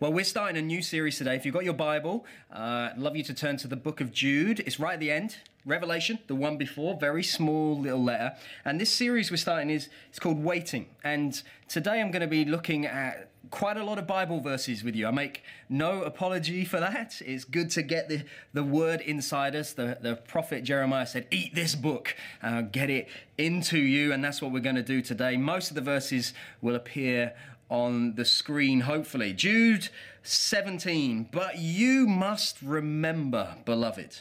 Well, 0.00 0.14
we're 0.14 0.24
starting 0.24 0.56
a 0.56 0.62
new 0.62 0.80
series 0.80 1.18
today. 1.18 1.36
If 1.36 1.44
you've 1.44 1.52
got 1.52 1.66
your 1.66 1.74
Bible, 1.74 2.24
uh, 2.50 2.88
I'd 2.90 2.96
love 2.96 3.16
you 3.16 3.22
to 3.24 3.34
turn 3.34 3.58
to 3.58 3.68
the 3.68 3.76
book 3.76 4.00
of 4.00 4.10
Jude. 4.12 4.60
It's 4.60 4.80
right 4.80 4.94
at 4.94 5.00
the 5.00 5.10
end. 5.10 5.36
Revelation, 5.66 6.20
the 6.26 6.34
one 6.34 6.56
before, 6.56 6.96
very 6.98 7.22
small 7.22 7.78
little 7.78 8.02
letter. 8.02 8.34
And 8.64 8.80
this 8.80 8.90
series 8.90 9.30
we're 9.30 9.36
starting 9.36 9.68
is 9.68 9.90
it's 10.08 10.18
called 10.18 10.42
Waiting. 10.42 10.86
And 11.04 11.42
today 11.68 12.00
I'm 12.00 12.10
going 12.10 12.22
to 12.22 12.26
be 12.26 12.46
looking 12.46 12.86
at 12.86 13.28
quite 13.50 13.76
a 13.76 13.84
lot 13.84 13.98
of 13.98 14.06
Bible 14.06 14.40
verses 14.40 14.82
with 14.82 14.96
you. 14.96 15.06
I 15.06 15.10
make 15.10 15.42
no 15.68 16.02
apology 16.02 16.64
for 16.64 16.80
that. 16.80 17.20
It's 17.22 17.44
good 17.44 17.68
to 17.72 17.82
get 17.82 18.08
the, 18.08 18.22
the 18.54 18.64
word 18.64 19.02
inside 19.02 19.54
us. 19.54 19.74
The, 19.74 19.98
the 20.00 20.16
prophet 20.16 20.64
Jeremiah 20.64 21.06
said, 21.06 21.26
Eat 21.30 21.54
this 21.54 21.74
book, 21.74 22.16
uh, 22.42 22.62
get 22.62 22.88
it 22.88 23.10
into 23.36 23.78
you. 23.78 24.14
And 24.14 24.24
that's 24.24 24.40
what 24.40 24.50
we're 24.50 24.60
going 24.60 24.76
to 24.76 24.82
do 24.82 25.02
today. 25.02 25.36
Most 25.36 25.68
of 25.68 25.74
the 25.74 25.82
verses 25.82 26.32
will 26.62 26.74
appear 26.74 27.34
on 27.70 28.16
the 28.16 28.24
screen, 28.24 28.80
hopefully. 28.80 29.32
Jude 29.32 29.88
17. 30.22 31.28
But 31.32 31.58
you 31.58 32.06
must 32.06 32.60
remember, 32.60 33.56
beloved, 33.64 34.18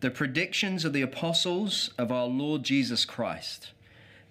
the 0.00 0.10
predictions 0.10 0.84
of 0.84 0.92
the 0.92 1.02
apostles 1.02 1.90
of 1.98 2.10
our 2.10 2.26
Lord 2.26 2.62
Jesus 2.62 3.04
Christ. 3.04 3.72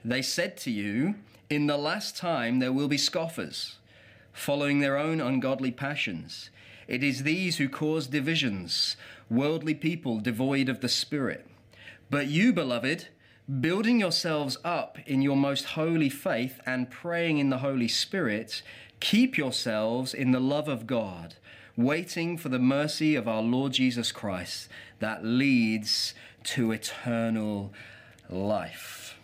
They 0.03 0.21
said 0.21 0.57
to 0.57 0.71
you, 0.71 1.15
In 1.49 1.67
the 1.67 1.77
last 1.77 2.17
time 2.17 2.59
there 2.59 2.73
will 2.73 2.87
be 2.87 2.97
scoffers, 2.97 3.77
following 4.33 4.79
their 4.79 4.97
own 4.97 5.21
ungodly 5.21 5.71
passions. 5.71 6.49
It 6.87 7.03
is 7.03 7.23
these 7.23 7.57
who 7.57 7.69
cause 7.69 8.07
divisions, 8.07 8.97
worldly 9.29 9.75
people 9.75 10.19
devoid 10.19 10.67
of 10.67 10.81
the 10.81 10.89
Spirit. 10.89 11.47
But 12.09 12.27
you, 12.27 12.51
beloved, 12.51 13.07
building 13.59 13.99
yourselves 13.99 14.57
up 14.63 14.97
in 15.05 15.21
your 15.21 15.35
most 15.35 15.65
holy 15.65 16.09
faith 16.09 16.61
and 16.65 16.89
praying 16.89 17.37
in 17.37 17.49
the 17.49 17.57
Holy 17.57 17.87
Spirit, 17.87 18.61
keep 18.99 19.37
yourselves 19.37 20.13
in 20.13 20.31
the 20.31 20.39
love 20.39 20.67
of 20.67 20.87
God, 20.87 21.35
waiting 21.75 22.37
for 22.37 22.49
the 22.49 22.59
mercy 22.59 23.15
of 23.15 23.27
our 23.27 23.41
Lord 23.41 23.73
Jesus 23.73 24.11
Christ 24.11 24.69
that 24.99 25.25
leads 25.25 26.13
to 26.43 26.71
eternal 26.71 27.73
life. 28.29 29.17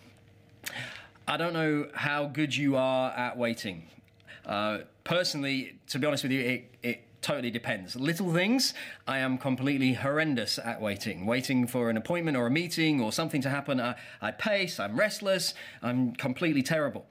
I 1.26 1.36
don't 1.36 1.52
know 1.52 1.88
how 1.94 2.26
good 2.26 2.54
you 2.54 2.76
are 2.76 3.10
at 3.12 3.36
waiting. 3.36 3.88
Uh, 4.44 4.78
personally, 5.04 5.78
to 5.88 5.98
be 5.98 6.06
honest 6.06 6.24
with 6.24 6.32
you, 6.32 6.40
it, 6.40 6.74
it 6.82 7.07
totally 7.22 7.50
depends. 7.50 7.96
Little 7.96 8.32
things, 8.32 8.74
I 9.06 9.18
am 9.18 9.38
completely 9.38 9.94
horrendous 9.94 10.58
at 10.58 10.80
waiting. 10.80 11.26
Waiting 11.26 11.66
for 11.66 11.90
an 11.90 11.96
appointment 11.96 12.36
or 12.36 12.46
a 12.46 12.50
meeting 12.50 13.00
or 13.00 13.12
something 13.12 13.40
to 13.42 13.50
happen, 13.50 13.80
I, 13.80 13.96
I 14.20 14.30
pace, 14.30 14.78
I'm 14.78 14.98
restless, 14.98 15.54
I'm 15.82 16.14
completely 16.14 16.62
terrible. 16.62 17.06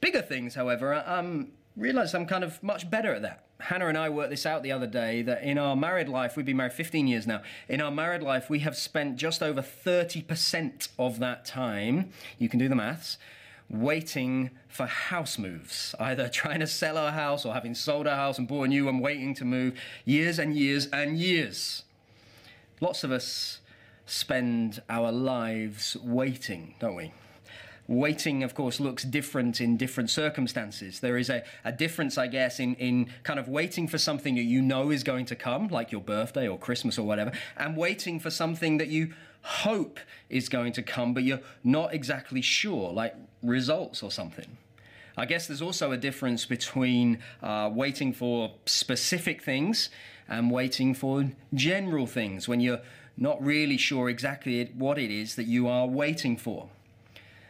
Bigger 0.00 0.22
things, 0.22 0.54
however, 0.54 0.94
I 0.94 1.00
um, 1.00 1.52
realize 1.76 2.14
I'm 2.14 2.26
kind 2.26 2.44
of 2.44 2.62
much 2.62 2.90
better 2.90 3.14
at 3.14 3.22
that. 3.22 3.44
Hannah 3.60 3.88
and 3.88 3.96
I 3.96 4.10
worked 4.10 4.30
this 4.30 4.46
out 4.46 4.62
the 4.62 4.72
other 4.72 4.86
day 4.86 5.22
that 5.22 5.42
in 5.42 5.58
our 5.58 5.76
married 5.76 6.08
life, 6.08 6.36
we've 6.36 6.44
been 6.44 6.56
married 6.56 6.72
15 6.72 7.06
years 7.06 7.26
now. 7.26 7.42
In 7.68 7.80
our 7.80 7.90
married 7.90 8.22
life, 8.22 8.50
we 8.50 8.58
have 8.60 8.76
spent 8.76 9.16
just 9.16 9.42
over 9.42 9.62
30% 9.62 10.88
of 10.98 11.18
that 11.20 11.44
time, 11.44 12.10
you 12.38 12.48
can 12.48 12.58
do 12.58 12.68
the 12.68 12.74
maths, 12.74 13.16
waiting 13.68 14.50
for 14.68 14.86
house 14.86 15.38
moves, 15.38 15.94
either 15.98 16.28
trying 16.32 16.60
to 16.60 16.66
sell 16.66 16.98
our 16.98 17.12
house 17.12 17.44
or 17.44 17.54
having 17.54 17.74
sold 17.74 18.06
our 18.06 18.16
house 18.16 18.38
and 18.38 18.48
bought 18.48 18.64
a 18.64 18.68
new 18.68 18.86
one, 18.86 18.98
waiting 18.98 19.34
to 19.34 19.44
move 19.44 19.78
years 20.04 20.38
and 20.38 20.56
years 20.56 20.86
and 20.92 21.16
years. 21.16 21.84
Lots 22.80 23.04
of 23.04 23.12
us 23.12 23.60
spend 24.06 24.82
our 24.88 25.10
lives 25.10 25.96
waiting, 26.02 26.74
don't 26.78 26.94
we? 26.94 27.12
Waiting, 27.86 28.42
of 28.42 28.54
course, 28.54 28.80
looks 28.80 29.04
different 29.04 29.60
in 29.60 29.76
different 29.76 30.08
circumstances. 30.08 31.00
There 31.00 31.18
is 31.18 31.28
a, 31.28 31.44
a 31.64 31.72
difference, 31.72 32.16
I 32.16 32.28
guess, 32.28 32.58
in, 32.58 32.74
in 32.76 33.10
kind 33.24 33.38
of 33.38 33.46
waiting 33.46 33.88
for 33.88 33.98
something 33.98 34.36
that 34.36 34.42
you 34.42 34.62
know 34.62 34.90
is 34.90 35.02
going 35.02 35.26
to 35.26 35.36
come, 35.36 35.68
like 35.68 35.92
your 35.92 36.00
birthday 36.00 36.48
or 36.48 36.58
Christmas 36.58 36.98
or 36.98 37.06
whatever, 37.06 37.32
and 37.58 37.76
waiting 37.76 38.18
for 38.18 38.30
something 38.30 38.78
that 38.78 38.88
you 38.88 39.12
hope 39.42 40.00
is 40.30 40.48
going 40.48 40.72
to 40.72 40.82
come, 40.82 41.12
but 41.12 41.22
you're 41.22 41.42
not 41.62 41.92
exactly 41.92 42.40
sure, 42.40 42.90
like 42.90 43.14
results 43.44 44.02
or 44.02 44.10
something. 44.10 44.56
I 45.16 45.26
guess 45.26 45.46
there's 45.46 45.62
also 45.62 45.92
a 45.92 45.96
difference 45.96 46.44
between 46.44 47.20
uh, 47.42 47.70
waiting 47.72 48.12
for 48.12 48.52
specific 48.66 49.42
things 49.42 49.90
and 50.28 50.50
waiting 50.50 50.94
for 50.94 51.30
general 51.52 52.06
things 52.06 52.48
when 52.48 52.60
you're 52.60 52.80
not 53.16 53.44
really 53.44 53.76
sure 53.76 54.08
exactly 54.08 54.72
what 54.76 54.98
it 54.98 55.10
is 55.10 55.36
that 55.36 55.44
you 55.44 55.68
are 55.68 55.86
waiting 55.86 56.36
for. 56.36 56.68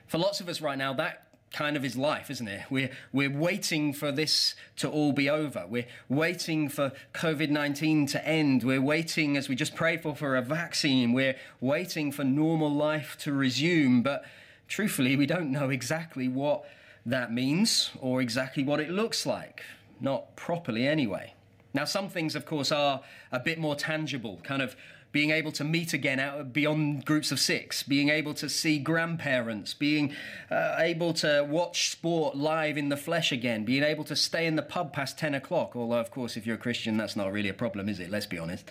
For 0.07 0.19
lots 0.19 0.41
of 0.41 0.49
us 0.49 0.61
right 0.61 0.77
now, 0.77 0.93
that 0.95 1.25
kind 1.55 1.77
of 1.77 1.85
is 1.85 1.97
life, 1.97 2.31
isn't 2.31 2.49
it? 2.49 2.65
We're, 2.69 2.91
we're 3.13 3.31
waiting 3.31 3.93
for 3.93 4.13
this 4.13 4.55
to 4.77 4.91
all 4.91 5.13
be 5.13 5.31
over. 5.31 5.65
We're 5.67 5.87
waiting 6.09 6.69
for 6.69 6.93
COVID 7.15 7.49
19 7.49 8.07
to 8.09 8.29
end. 8.29 8.65
We're 8.65 8.83
waiting, 8.83 9.37
as 9.37 9.49
we 9.49 9.55
just 9.55 9.75
prayed 9.75 10.03
for, 10.03 10.15
for 10.15 10.37
a 10.37 10.43
vaccine. 10.43 11.13
We're 11.13 11.37
waiting 11.61 12.13
for 12.13 12.25
normal 12.25 12.71
life 12.71 13.17
to 13.21 13.33
resume. 13.33 14.03
But 14.03 14.25
truthfully, 14.69 15.17
we 15.17 15.27
don't 15.27 15.51
know 15.51 15.71
exactly 15.71 16.29
what 16.29 16.65
that 17.07 17.33
means 17.33 17.91
or 18.01 18.21
exactly 18.21 18.63
what 18.63 18.81
it 18.81 18.91
looks 18.91 19.27
like. 19.27 19.63
Not 20.01 20.35
properly, 20.37 20.87
anyway. 20.87 21.35
Now, 21.73 21.85
some 21.85 22.09
things, 22.09 22.37
of 22.37 22.47
course, 22.47 22.71
are 22.71 23.03
a 23.33 23.41
bit 23.41 23.59
more 23.59 23.75
tangible, 23.75 24.41
kind 24.45 24.63
of 24.63 24.77
being 25.15 25.31
able 25.31 25.53
to 25.53 25.63
meet 25.63 25.93
again 25.93 26.19
out 26.19 26.53
beyond 26.53 27.05
groups 27.05 27.31
of 27.31 27.39
six, 27.39 27.85
being 27.85 28.09
able 28.09 28.35
to 28.35 28.49
see 28.49 28.81
grandparents, 28.81 29.73
being 29.73 30.13
uh, 30.51 30.75
able 30.79 31.13
to 31.13 31.47
watch 31.49 31.91
sport 31.93 32.37
live 32.37 32.77
in 32.77 32.89
the 32.89 32.97
flesh 32.97 33.31
again, 33.31 33.65
being 33.65 33.85
able 33.85 34.03
to 34.03 34.17
stay 34.17 34.45
in 34.45 34.57
the 34.57 34.63
pub 34.63 34.93
past 34.93 35.17
10 35.17 35.35
o'clock. 35.35 35.77
Although, 35.77 36.01
of 36.01 36.11
course, 36.11 36.37
if 36.37 36.47
you're 36.47 36.57
a 36.57 36.59
Christian, 36.59 36.97
that's 36.97 37.15
not 37.15 37.33
really 37.33 37.49
a 37.49 37.55
problem, 37.55 37.89
is 37.89 38.01
it? 38.01 38.11
Let's 38.11 38.27
be 38.27 38.39
honest. 38.39 38.69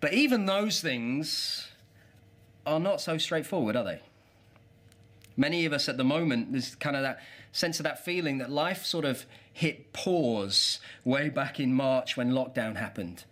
But 0.00 0.12
even 0.12 0.44
those 0.44 0.82
things 0.82 1.68
are 2.66 2.80
not 2.80 3.00
so 3.00 3.16
straightforward, 3.16 3.74
are 3.74 3.84
they? 3.84 4.00
Many 5.36 5.64
of 5.64 5.72
us 5.72 5.88
at 5.88 5.96
the 5.96 6.04
moment, 6.04 6.52
there's 6.52 6.74
kind 6.74 6.96
of 6.96 7.02
that 7.02 7.20
sense 7.52 7.78
of 7.78 7.84
that 7.84 8.04
feeling 8.04 8.38
that 8.38 8.50
life 8.50 8.84
sort 8.84 9.04
of 9.04 9.26
hit 9.52 9.92
pause 9.92 10.80
way 11.04 11.28
back 11.28 11.60
in 11.60 11.72
March 11.72 12.16
when 12.16 12.32
lockdown 12.32 12.76
happened. 12.76 13.24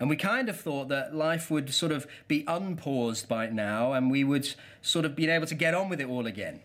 And 0.00 0.08
we 0.08 0.16
kind 0.16 0.48
of 0.48 0.60
thought 0.60 0.88
that 0.88 1.14
life 1.14 1.50
would 1.50 1.72
sort 1.74 1.90
of 1.90 2.06
be 2.28 2.44
unpaused 2.46 3.28
by 3.28 3.46
now 3.46 3.92
and 3.92 4.10
we 4.10 4.22
would 4.22 4.54
sort 4.80 5.04
of 5.04 5.16
be 5.16 5.28
able 5.28 5.46
to 5.46 5.54
get 5.54 5.74
on 5.74 5.88
with 5.88 6.00
it 6.00 6.08
all 6.08 6.26
again. 6.26 6.60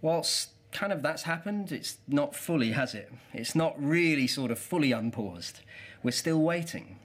Whilst 0.00 0.50
kind 0.72 0.92
of 0.92 1.02
that's 1.02 1.24
happened, 1.24 1.70
it's 1.70 1.98
not 2.08 2.34
fully, 2.34 2.72
has 2.72 2.94
it? 2.94 3.12
It's 3.34 3.54
not 3.54 3.74
really 3.82 4.26
sort 4.26 4.50
of 4.50 4.58
fully 4.58 4.92
unpaused. 4.92 5.60
We're 6.02 6.12
still 6.12 6.40
waiting. 6.40 6.98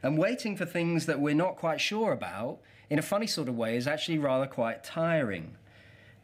And 0.00 0.16
waiting 0.16 0.56
for 0.56 0.64
things 0.64 1.06
that 1.06 1.18
we're 1.18 1.34
not 1.34 1.56
quite 1.56 1.80
sure 1.80 2.12
about, 2.12 2.58
in 2.88 3.00
a 3.00 3.02
funny 3.02 3.26
sort 3.26 3.48
of 3.48 3.56
way, 3.56 3.76
is 3.76 3.88
actually 3.88 4.18
rather 4.18 4.46
quite 4.46 4.84
tiring 4.84 5.56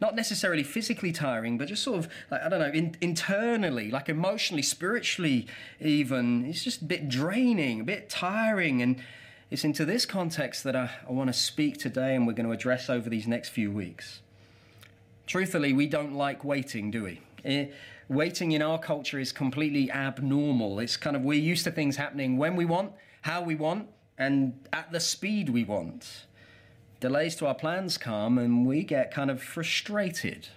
not 0.04 0.15
necessarily 0.15 0.62
physically 0.62 1.12
tiring, 1.12 1.56
but 1.56 1.66
just 1.66 1.82
sort 1.82 1.98
of, 1.98 2.10
like, 2.31 2.42
I 2.42 2.50
don't 2.50 2.60
know, 2.60 2.69
in, 2.69 2.94
internally, 3.00 3.91
like 3.91 4.10
emotionally, 4.10 4.60
spiritually, 4.60 5.47
even. 5.81 6.44
It's 6.44 6.62
just 6.62 6.82
a 6.82 6.84
bit 6.84 7.09
draining, 7.09 7.81
a 7.81 7.84
bit 7.84 8.10
tiring. 8.10 8.82
And 8.82 9.03
it's 9.50 9.64
into 9.64 9.87
this 9.87 10.04
context 10.04 10.62
that 10.64 10.76
I, 10.76 10.91
I 11.09 11.12
want 11.12 11.28
to 11.28 11.32
speak 11.32 11.78
today 11.78 12.14
and 12.14 12.26
we're 12.26 12.34
going 12.34 12.44
to 12.44 12.53
address 12.53 12.91
over 12.91 13.09
these 13.09 13.26
next 13.26 13.48
few 13.48 13.70
weeks. 13.70 14.20
Truthfully, 15.26 15.72
we 15.72 15.87
don't 15.87 16.12
like 16.12 16.44
waiting, 16.44 16.91
do 16.91 17.04
we? 17.04 17.22
Eh, 17.43 17.69
waiting 18.10 18.53
in 18.53 18.60
our 18.60 18.78
culture 18.78 19.19
is 19.19 19.32
completely 19.32 19.91
abnormal. 19.91 20.81
It's 20.81 20.98
kind 20.98 21.16
of, 21.16 21.22
we're 21.22 21.41
used 21.41 21.64
to 21.64 21.70
things 21.70 21.97
happening 21.97 22.37
when 22.37 22.56
we 22.56 22.66
want, 22.66 22.93
how 23.22 23.41
we 23.41 23.54
want, 23.54 23.88
and 24.19 24.53
at 24.70 24.93
the 24.93 25.00
speed 25.00 25.48
we 25.48 25.64
want 25.64 26.26
delays 27.04 27.37
to 27.37 27.47
our 27.47 27.54
plans 27.54 27.98
come 27.98 28.38
and 28.38 28.66
we 28.66 28.82
get 28.82 29.10
kind 29.10 29.31
of 29.31 29.42
frustrated. 29.42 30.48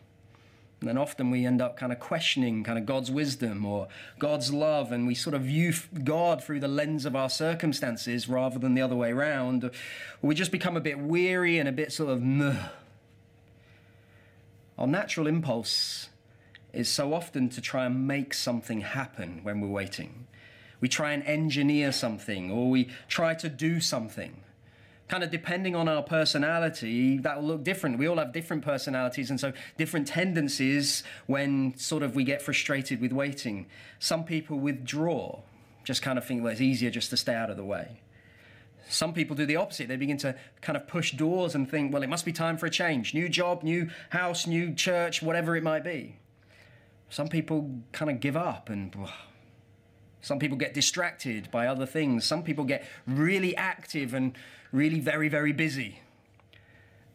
And 0.80 0.88
then 0.88 0.98
often 0.98 1.30
we 1.30 1.46
end 1.46 1.62
up 1.62 1.76
kind 1.76 1.92
of 1.92 2.00
questioning 2.00 2.64
kind 2.64 2.80
of 2.80 2.86
God's 2.86 3.12
wisdom 3.12 3.66
or 3.66 3.90
God's 4.18 4.54
love, 4.54 4.94
and 4.94 5.06
we 5.06 5.14
sort 5.14 5.34
of 5.34 5.42
view 5.42 5.74
God 6.06 6.42
through 6.42 6.62
the 6.62 6.70
lens 6.70 7.06
of 7.06 7.18
our 7.18 7.30
circumstances 7.30 8.30
rather 8.30 8.60
than 8.60 8.76
the 8.76 8.82
other 8.82 8.96
way 8.96 9.12
around. 9.12 9.70
We 10.22 10.36
just 10.36 10.54
become 10.54 10.78
a 10.78 10.80
bit 10.80 10.98
weary 10.98 11.60
and 11.60 11.68
a 11.68 11.74
bit 11.74 11.92
sort 11.92 12.12
of 12.12 12.22
meh. 12.22 12.70
Our 14.78 14.88
natural 14.88 15.28
impulse 15.28 16.08
is 16.72 16.88
so 16.88 17.14
often 17.14 17.50
to 17.50 17.60
try 17.60 17.88
and 17.88 18.08
make 18.08 18.34
something 18.34 18.80
happen 18.80 19.42
when 19.44 19.60
we're 19.60 19.68
waiting. 19.68 20.28
We 20.80 20.88
try 20.88 21.12
and 21.12 21.24
engineer 21.24 21.92
something 21.92 22.50
or 22.50 22.70
we 22.70 22.88
try 23.10 23.34
to 23.34 23.50
do 23.50 23.82
something 23.82 24.44
kind 25.08 25.24
of 25.24 25.32
depending 25.32 25.76
on 25.76 25.88
our 25.88 26.04
personality, 26.04 27.18
that 27.20 27.38
will 27.38 27.48
look 27.48 27.64
different. 27.64 27.98
We 27.98 28.08
all 28.08 28.18
have 28.18 28.34
different 28.34 28.64
personalities, 28.64 29.30
and 29.30 29.40
so 29.40 29.54
different 29.78 30.08
tendencies 30.08 31.04
when 31.28 31.78
sort 31.78 32.04
of 32.04 32.16
we 32.16 32.24
get 32.24 32.42
frustrated 32.42 33.00
with 33.00 33.14
waiting. 33.14 33.68
Some 34.00 34.26
people 34.26 34.60
withdraw, 34.60 35.40
just 35.84 36.02
kind 36.02 36.18
of 36.18 36.26
think, 36.26 36.44
well, 36.44 36.52
it's 36.52 36.62
easier 36.62 36.90
just 36.90 37.10
to 37.12 37.18
stay 37.18 37.34
out 37.34 37.50
of 37.50 37.58
the 37.58 37.64
way. 37.64 38.02
Some 38.90 39.14
people 39.14 39.36
do 39.36 39.46
the 39.46 39.58
opposite. 39.58 39.88
They 39.88 39.98
begin 39.98 40.18
to 40.20 40.36
kind 40.62 40.78
of 40.78 40.88
push 40.88 41.12
doors 41.12 41.56
and 41.56 41.70
think, 41.70 41.94
well, 41.94 42.04
it 42.04 42.08
must 42.08 42.26
be 42.26 42.32
time 42.32 42.58
for 42.58 42.66
a 42.66 42.70
change. 42.70 43.14
New 43.14 43.28
job, 43.28 43.64
new 43.64 43.90
house, 44.10 44.48
new 44.48 44.74
church, 44.74 45.22
whatever 45.22 45.56
it 45.56 45.64
might 45.64 45.84
be. 45.84 46.16
Some 47.10 47.28
people 47.28 47.82
kind 47.92 48.12
of 48.12 48.20
give 48.20 48.38
up 48.38 48.70
and 48.70 48.96
Some 50.22 50.40
people 50.40 50.58
get 50.58 50.74
distracted 50.74 51.50
by 51.52 51.68
other 51.68 51.86
things. 51.86 52.26
Some 52.26 52.44
people 52.44 52.66
get 52.66 52.86
really 53.06 53.56
active 53.56 54.14
and 54.14 54.34
really 54.72 55.00
very, 55.00 55.30
very 55.30 55.54
busy. 55.54 56.02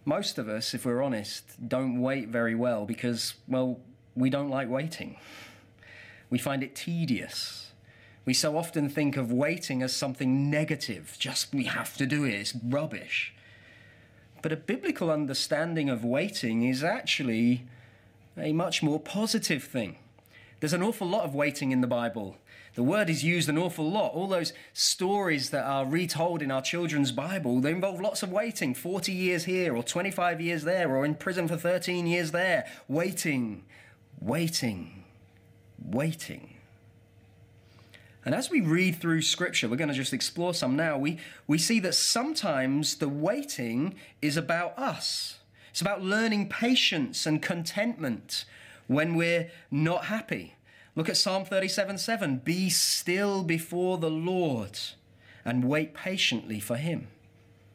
Most 0.04 0.38
of 0.38 0.48
us, 0.48 0.74
if 0.74 0.84
we're 0.84 1.02
honest, 1.02 1.68
don't 1.68 2.00
wait 2.00 2.28
very 2.28 2.54
well 2.54 2.84
because, 2.86 3.34
well, 3.46 3.80
we 4.14 4.30
don't 4.30 4.50
like 4.50 4.68
waiting. 4.68 5.16
We 6.28 6.38
find 6.38 6.62
it 6.62 6.74
tedious. 6.74 7.72
We 8.24 8.34
so 8.34 8.56
often 8.56 8.88
think 8.88 9.16
of 9.16 9.32
waiting 9.32 9.82
as 9.82 9.94
something 9.94 10.50
negative, 10.50 11.16
just 11.18 11.52
we 11.52 11.64
have 11.64 11.96
to 11.96 12.06
do 12.06 12.24
it, 12.24 12.34
it's 12.34 12.54
rubbish. 12.54 13.34
But 14.42 14.52
a 14.52 14.56
biblical 14.56 15.10
understanding 15.10 15.88
of 15.88 16.04
waiting 16.04 16.64
is 16.64 16.82
actually 16.82 17.64
a 18.36 18.52
much 18.52 18.82
more 18.82 18.98
positive 18.98 19.62
thing. 19.62 19.98
There's 20.62 20.72
an 20.72 20.82
awful 20.84 21.08
lot 21.08 21.24
of 21.24 21.34
waiting 21.34 21.72
in 21.72 21.80
the 21.80 21.88
Bible. 21.88 22.36
The 22.76 22.84
word 22.84 23.10
is 23.10 23.24
used 23.24 23.48
an 23.48 23.58
awful 23.58 23.90
lot. 23.90 24.12
All 24.14 24.28
those 24.28 24.52
stories 24.72 25.50
that 25.50 25.64
are 25.64 25.84
retold 25.84 26.40
in 26.40 26.52
our 26.52 26.62
children's 26.62 27.10
Bible, 27.10 27.60
they 27.60 27.72
involve 27.72 28.00
lots 28.00 28.22
of 28.22 28.30
waiting 28.30 28.72
40 28.72 29.10
years 29.10 29.46
here, 29.46 29.74
or 29.74 29.82
25 29.82 30.40
years 30.40 30.62
there, 30.62 30.94
or 30.94 31.04
in 31.04 31.16
prison 31.16 31.48
for 31.48 31.56
13 31.56 32.06
years 32.06 32.30
there. 32.30 32.64
Waiting, 32.86 33.64
waiting, 34.20 35.02
waiting. 35.84 36.54
And 38.24 38.32
as 38.32 38.48
we 38.48 38.60
read 38.60 39.00
through 39.00 39.22
Scripture, 39.22 39.68
we're 39.68 39.74
going 39.74 39.88
to 39.88 39.94
just 39.94 40.12
explore 40.12 40.54
some 40.54 40.76
now, 40.76 40.96
we, 40.96 41.18
we 41.48 41.58
see 41.58 41.80
that 41.80 41.96
sometimes 41.96 42.98
the 42.98 43.08
waiting 43.08 43.96
is 44.22 44.36
about 44.36 44.78
us. 44.78 45.40
It's 45.72 45.80
about 45.80 46.02
learning 46.02 46.50
patience 46.50 47.26
and 47.26 47.42
contentment 47.42 48.44
when 48.86 49.14
we're 49.14 49.50
not 49.70 50.06
happy. 50.06 50.54
Look 50.94 51.08
at 51.08 51.16
Psalm 51.16 51.44
37 51.44 51.98
7. 51.98 52.36
Be 52.38 52.68
still 52.68 53.42
before 53.42 53.98
the 53.98 54.10
Lord 54.10 54.78
and 55.44 55.64
wait 55.64 55.94
patiently 55.94 56.60
for 56.60 56.76
him. 56.76 57.08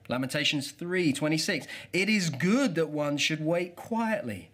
Lamentations 0.10 0.72
3 0.72 1.14
26. 1.14 1.68
It 1.94 2.10
is 2.10 2.30
good 2.30 2.76
that 2.76 2.90
one 2.90 3.18
should 3.18 3.44
wait 3.44 3.76
quietly 3.76 4.52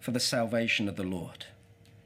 for 0.00 0.10
the 0.10 0.20
salvation 0.20 0.88
of 0.88 0.96
the 0.96 1.04
Lord. 1.04 1.46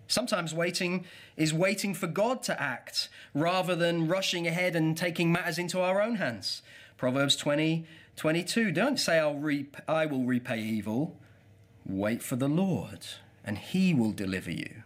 Sometimes 0.06 0.52
waiting 0.52 1.04
is 1.36 1.54
waiting 1.54 1.94
for 1.94 2.08
God 2.08 2.42
to 2.44 2.60
act 2.60 3.08
rather 3.32 3.76
than 3.76 4.08
rushing 4.08 4.46
ahead 4.46 4.74
and 4.74 4.96
taking 4.96 5.30
matters 5.30 5.58
into 5.58 5.80
our 5.80 6.02
own 6.02 6.16
hands. 6.16 6.62
Proverbs 6.96 7.36
20 7.36 7.86
22. 8.16 8.72
Don't 8.72 8.98
say, 8.98 9.18
I'll 9.18 9.36
reap, 9.36 9.78
I 9.88 10.04
will 10.04 10.24
repay 10.24 10.60
evil. 10.60 11.16
Wait 11.86 12.22
for 12.22 12.36
the 12.36 12.48
Lord, 12.48 13.06
and 13.44 13.58
he 13.58 13.94
will 13.94 14.12
deliver 14.12 14.50
you. 14.50 14.82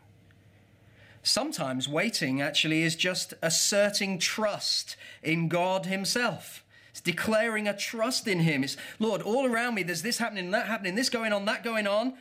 Sometimes 1.25 1.89
waiting 1.89 2.43
actually 2.43 2.83
is 2.83 2.95
just 2.95 3.33
asserting 3.41 4.19
trust 4.19 4.97
in 5.23 5.49
God 5.49 5.87
Himself. 5.87 6.63
It's 6.91 7.01
declaring 7.01 7.67
a 7.67 7.75
trust 7.75 8.29
in 8.29 8.41
Him. 8.41 8.63
It's, 8.63 8.77
Lord, 8.99 9.23
all 9.23 9.47
around 9.47 9.75
me, 9.75 9.83
there's 9.83 10.03
this 10.03 10.19
happening, 10.19 10.51
that 10.51 10.67
happening, 10.67 10.97
this 10.97 11.09
going 11.09 11.33
on, 11.33 11.47
that 11.47 11.65
going 11.65 11.87
on. 11.87 12.13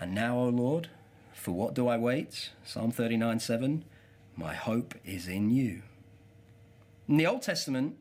And 0.00 0.14
now, 0.14 0.38
O 0.38 0.48
Lord, 0.48 0.88
for 1.34 1.52
what 1.52 1.74
do 1.74 1.86
I 1.86 1.98
wait? 1.98 2.50
Psalm 2.64 2.90
39 2.90 3.38
7. 3.38 3.84
My 4.34 4.54
hope 4.54 4.94
is 5.04 5.28
in 5.28 5.50
you. 5.50 5.82
In 7.06 7.18
the 7.18 7.26
Old 7.26 7.42
Testament, 7.42 7.96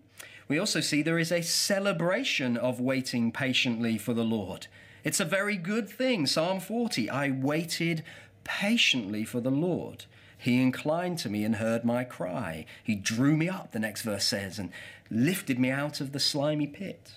we 0.47 0.57
also 0.57 0.79
see 0.79 1.01
there 1.01 1.19
is 1.19 1.31
a 1.31 1.43
celebration 1.43 2.55
of 2.55 2.79
waiting 2.79 3.33
patiently 3.33 3.97
for 3.97 4.13
the 4.13 4.23
Lord. 4.23 4.67
It's 5.03 5.19
a 5.19 5.25
very 5.25 5.57
good 5.57 5.89
thing. 5.89 6.25
Psalm 6.25 6.59
40 6.59 7.09
I 7.09 7.29
waited 7.29 8.03
patiently 8.43 9.25
for 9.25 9.41
the 9.41 9.51
Lord. 9.51 10.05
He 10.37 10.61
inclined 10.61 11.19
to 11.19 11.29
me 11.29 11.43
and 11.43 11.55
heard 11.55 11.85
my 11.85 12.03
cry. 12.03 12.65
He 12.83 12.95
drew 12.95 13.37
me 13.37 13.47
up, 13.47 13.71
the 13.71 13.79
next 13.79 14.01
verse 14.01 14.25
says, 14.25 14.59
and 14.59 14.71
lifted 15.09 15.59
me 15.59 15.69
out 15.69 16.01
of 16.01 16.11
the 16.11 16.19
slimy 16.19 16.67
pit. 16.67 17.13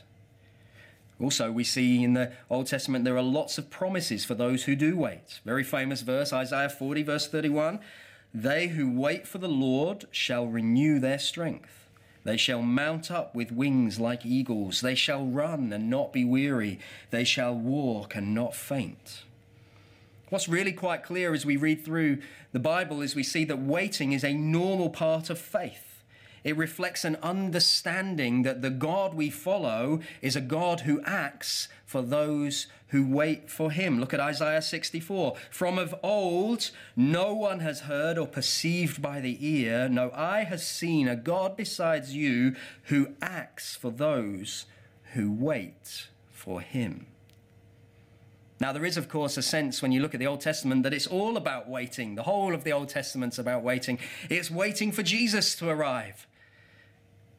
Also, 1.21 1.51
we 1.51 1.65
see 1.65 2.05
in 2.05 2.15
the 2.15 2.33
Old 2.51 2.67
Testament 2.67 3.05
there 3.05 3.17
are 3.17 3.23
lots 3.23 3.57
of 3.59 3.71
promises 3.71 4.25
for 4.25 4.35
those 4.35 4.65
who 4.65 4.77
do 4.77 4.97
wait. 4.97 5.41
Very 5.45 5.65
famous 5.65 6.03
verse, 6.03 6.33
Isaiah 6.33 6.69
40, 6.69 7.03
verse 7.05 7.27
31 7.27 7.81
They 8.35 8.69
who 8.69 8.91
wait 8.93 9.27
for 9.27 9.39
the 9.39 9.49
Lord 9.49 10.05
shall 10.11 10.47
renew 10.47 10.99
their 10.99 11.19
strength. 11.19 11.86
They 12.27 12.37
shall 12.37 12.61
mount 12.61 13.09
up 13.09 13.37
with 13.37 13.53
wings 13.53 14.01
like 14.01 14.27
eagles. 14.27 14.81
They 14.81 14.97
shall 14.97 15.25
run 15.25 15.73
and 15.73 15.89
not 15.89 16.13
be 16.13 16.25
weary. 16.25 16.81
They 17.11 17.23
shall 17.23 17.55
walk 17.55 18.17
and 18.17 18.35
not 18.35 18.53
faint. 18.53 19.23
What's 20.29 20.49
really 20.49 20.73
quite 20.73 21.05
clear 21.05 21.35
as 21.35 21.47
we 21.47 21.57
read 21.57 21.85
through 21.85 22.19
the 22.51 22.59
Bible 22.59 23.01
is 23.01 23.15
we 23.15 23.23
see 23.23 23.45
that 23.45 23.61
waiting 23.61 24.11
is 24.11 24.25
a 24.25 24.35
normal 24.35 24.91
part 24.91 25.31
of 25.31 25.39
faith. 25.39 26.03
It 26.43 26.57
reflects 26.57 27.05
an 27.05 27.15
understanding 27.23 28.43
that 28.43 28.61
the 28.61 28.71
God 28.71 29.15
we 29.15 29.31
follow 29.31 30.01
is 30.21 30.35
a 30.35 30.41
God 30.41 30.81
who 30.81 31.01
acts 31.03 31.69
for 31.85 32.03
those 32.03 32.67
who 32.89 33.07
wait 33.07 33.51
for 33.51 33.71
him. 33.71 33.99
Look 33.99 34.15
at 34.15 34.21
Isaiah 34.21 34.63
64. 34.63 35.37
From 35.51 35.79
of 35.79 35.95
old, 36.03 36.71
no 36.95 37.35
one 37.35 37.61
has 37.61 37.81
heard 37.81 38.17
or 38.17 38.27
perceived 38.27 39.03
by 39.03 39.21
the 39.21 39.39
ear, 39.41 39.89
no 39.89 40.11
eye 40.13 40.45
has 40.45 40.67
seen 40.67 41.09
a 41.09 41.17
God 41.17 41.57
besides 41.57 42.15
you 42.15 42.55
who 42.85 43.15
acts 43.21 43.75
for 43.75 43.91
those 43.91 44.67
who 45.15 45.33
wait 45.33 46.09
for 46.31 46.61
him. 46.61 47.07
Now, 48.59 48.73
there 48.73 48.87
is, 48.87 48.97
of 48.97 49.09
course, 49.09 49.37
a 49.37 49.43
sense 49.43 49.83
when 49.83 49.93
you 49.93 50.01
look 50.01 50.15
at 50.15 50.21
the 50.21 50.27
Old 50.27 50.41
Testament 50.41 50.83
that 50.85 50.95
it's 50.95 51.07
all 51.07 51.37
about 51.37 51.69
waiting. 51.69 52.15
The 52.15 52.23
whole 52.23 52.55
of 52.55 52.65
the 52.65 52.73
Old 52.73 52.89
Testament's 52.89 53.39
about 53.39 53.63
waiting. 53.63 53.99
It's 54.31 54.51
waiting 54.51 54.93
for 54.93 55.03
Jesus 55.03 55.55
to 55.57 55.69
arrive. 55.69 56.27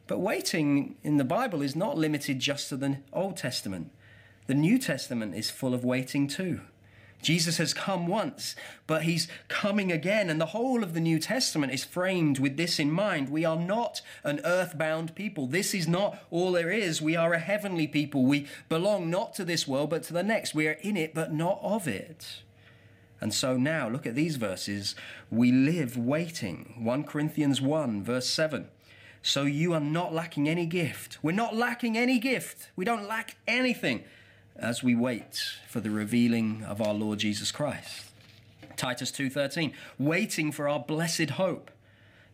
But 0.06 0.20
waiting 0.20 0.96
in 1.04 1.18
the 1.18 1.24
Bible 1.24 1.62
is 1.64 1.76
not 1.76 1.98
limited 1.98 2.40
just 2.40 2.70
to 2.70 2.78
the 2.78 2.98
Old 3.12 3.36
Testament. 3.36 3.92
The 4.48 4.56
New 4.56 4.78
Testament 4.78 5.36
is 5.36 5.50
full 5.50 5.74
of 5.74 5.84
waiting 5.84 6.28
too. 6.28 6.62
Jesus 7.22 7.58
has 7.58 7.74
come 7.74 8.08
once, 8.08 8.56
but 8.86 9.04
he's 9.04 9.28
coming 9.50 9.92
again, 9.92 10.30
and 10.30 10.40
the 10.40 10.48
whole 10.48 10.84
of 10.84 10.94
the 10.94 11.02
New 11.02 11.20
Testament 11.20 11.74
is 11.74 11.84
framed 11.84 12.40
with 12.40 12.56
this 12.56 12.80
in 12.80 12.92
mind. 12.92 13.30
We 13.30 13.44
are 13.44 13.58
not 13.58 14.02
an 14.24 14.40
earthbound 14.46 15.16
people. 15.16 15.48
This 15.48 15.74
is 15.74 15.88
not 15.88 16.20
all 16.32 16.54
there 16.54 16.72
is. 16.72 17.02
We 17.02 17.16
are 17.16 17.34
a 17.34 17.40
heavenly 17.40 17.88
people. 17.88 18.24
We 18.24 18.48
belong 18.70 19.10
not 19.10 19.34
to 19.36 19.44
this 19.44 19.68
world, 19.68 19.90
but 19.90 20.04
to 20.04 20.14
the 20.14 20.24
next. 20.24 20.56
We 20.56 20.68
are 20.68 20.78
in 20.82 20.96
it, 20.96 21.14
but 21.14 21.34
not 21.34 21.60
of 21.62 21.88
it. 21.88 22.44
And 23.20 23.34
so 23.34 23.58
now, 23.58 23.90
look 23.90 24.06
at 24.06 24.16
these 24.16 24.36
verses. 24.36 24.96
We 25.32 25.52
live 25.52 25.98
waiting. 25.98 26.76
1 26.78 27.04
Corinthians 27.04 27.60
1, 27.60 28.04
verse 28.04 28.28
7. 28.28 28.68
So 29.24 29.44
you 29.44 29.74
are 29.74 29.82
not 29.82 30.14
lacking 30.14 30.48
any 30.48 30.68
gift. 30.68 31.18
We're 31.24 31.32
not 31.32 31.56
lacking 31.56 31.98
any 31.98 32.20
gift. 32.20 32.70
We 32.76 32.86
don't 32.86 33.08
lack 33.08 33.38
anything 33.48 34.04
as 34.60 34.84
we 34.84 34.96
wait 34.96 35.58
for 35.68 35.80
the 35.80 35.90
revealing 35.90 36.64
of 36.64 36.82
our 36.82 36.94
Lord 36.94 37.20
Jesus 37.20 37.52
Christ. 37.52 38.06
Titus 38.76 39.12
2:13, 39.12 39.74
waiting 39.98 40.52
for 40.52 40.70
our 40.70 40.80
blessed 40.80 41.32
hope, 41.32 41.72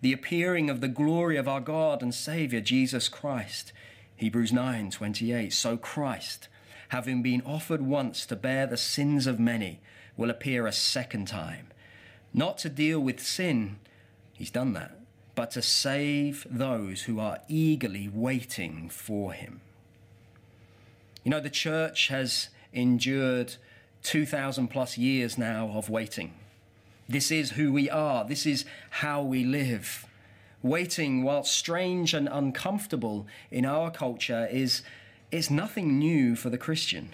the 0.02 0.14
appearing 0.14 0.70
of 0.70 0.82
the 0.82 0.88
glory 0.88 1.38
of 1.38 1.48
our 1.48 1.62
God 1.62 2.02
and 2.02 2.14
Savior 2.14 2.60
Jesus 2.60 3.08
Christ. 3.08 3.72
Hebrews 4.16 4.52
9:28, 4.52 5.54
so 5.54 5.78
Christ, 5.78 6.48
having 6.90 7.22
been 7.22 7.42
offered 7.42 7.82
once 7.82 8.26
to 8.26 8.36
bear 8.36 8.68
the 8.68 8.78
sins 8.78 9.26
of 9.26 9.40
many, 9.40 9.80
will 10.16 10.30
appear 10.30 10.68
a 10.68 10.72
second 10.72 11.28
time, 11.28 11.68
not 12.34 12.58
to 12.60 12.70
deal 12.70 13.00
with 13.00 13.20
sin, 13.20 13.78
he's 14.34 14.52
done 14.52 14.74
that, 14.74 15.00
but 15.36 15.52
to 15.52 15.62
save 15.62 16.46
those 16.50 17.04
who 17.04 17.20
are 17.20 17.42
eagerly 17.48 18.08
waiting 18.08 18.90
for 18.90 19.34
him. 19.34 19.62
You 21.24 21.30
know, 21.32 21.40
the 21.40 21.50
church 21.50 22.10
has 22.10 22.50
endured 22.74 23.56
2,000 24.04 24.68
plus 24.68 24.98
years 24.98 25.38
now 25.38 25.72
of 25.74 25.90
waiting. 25.90 26.34
This 27.08 27.32
is 27.32 27.52
who 27.52 27.72
we 27.72 27.90
are, 27.90 28.26
this 28.26 28.46
is 28.46 28.66
how 28.90 29.24
we 29.24 29.44
live. 29.44 30.06
Waiting, 30.62 31.24
while 31.24 31.44
strange 31.44 32.14
and 32.14 32.30
uncomfortable 32.30 33.28
in 33.52 33.66
our 33.66 33.92
culture, 33.92 34.48
is, 34.52 34.82
is 35.32 35.50
nothing 35.50 35.98
new 35.98 36.36
for 36.36 36.50
the 36.50 36.58
Christian. 36.58 37.10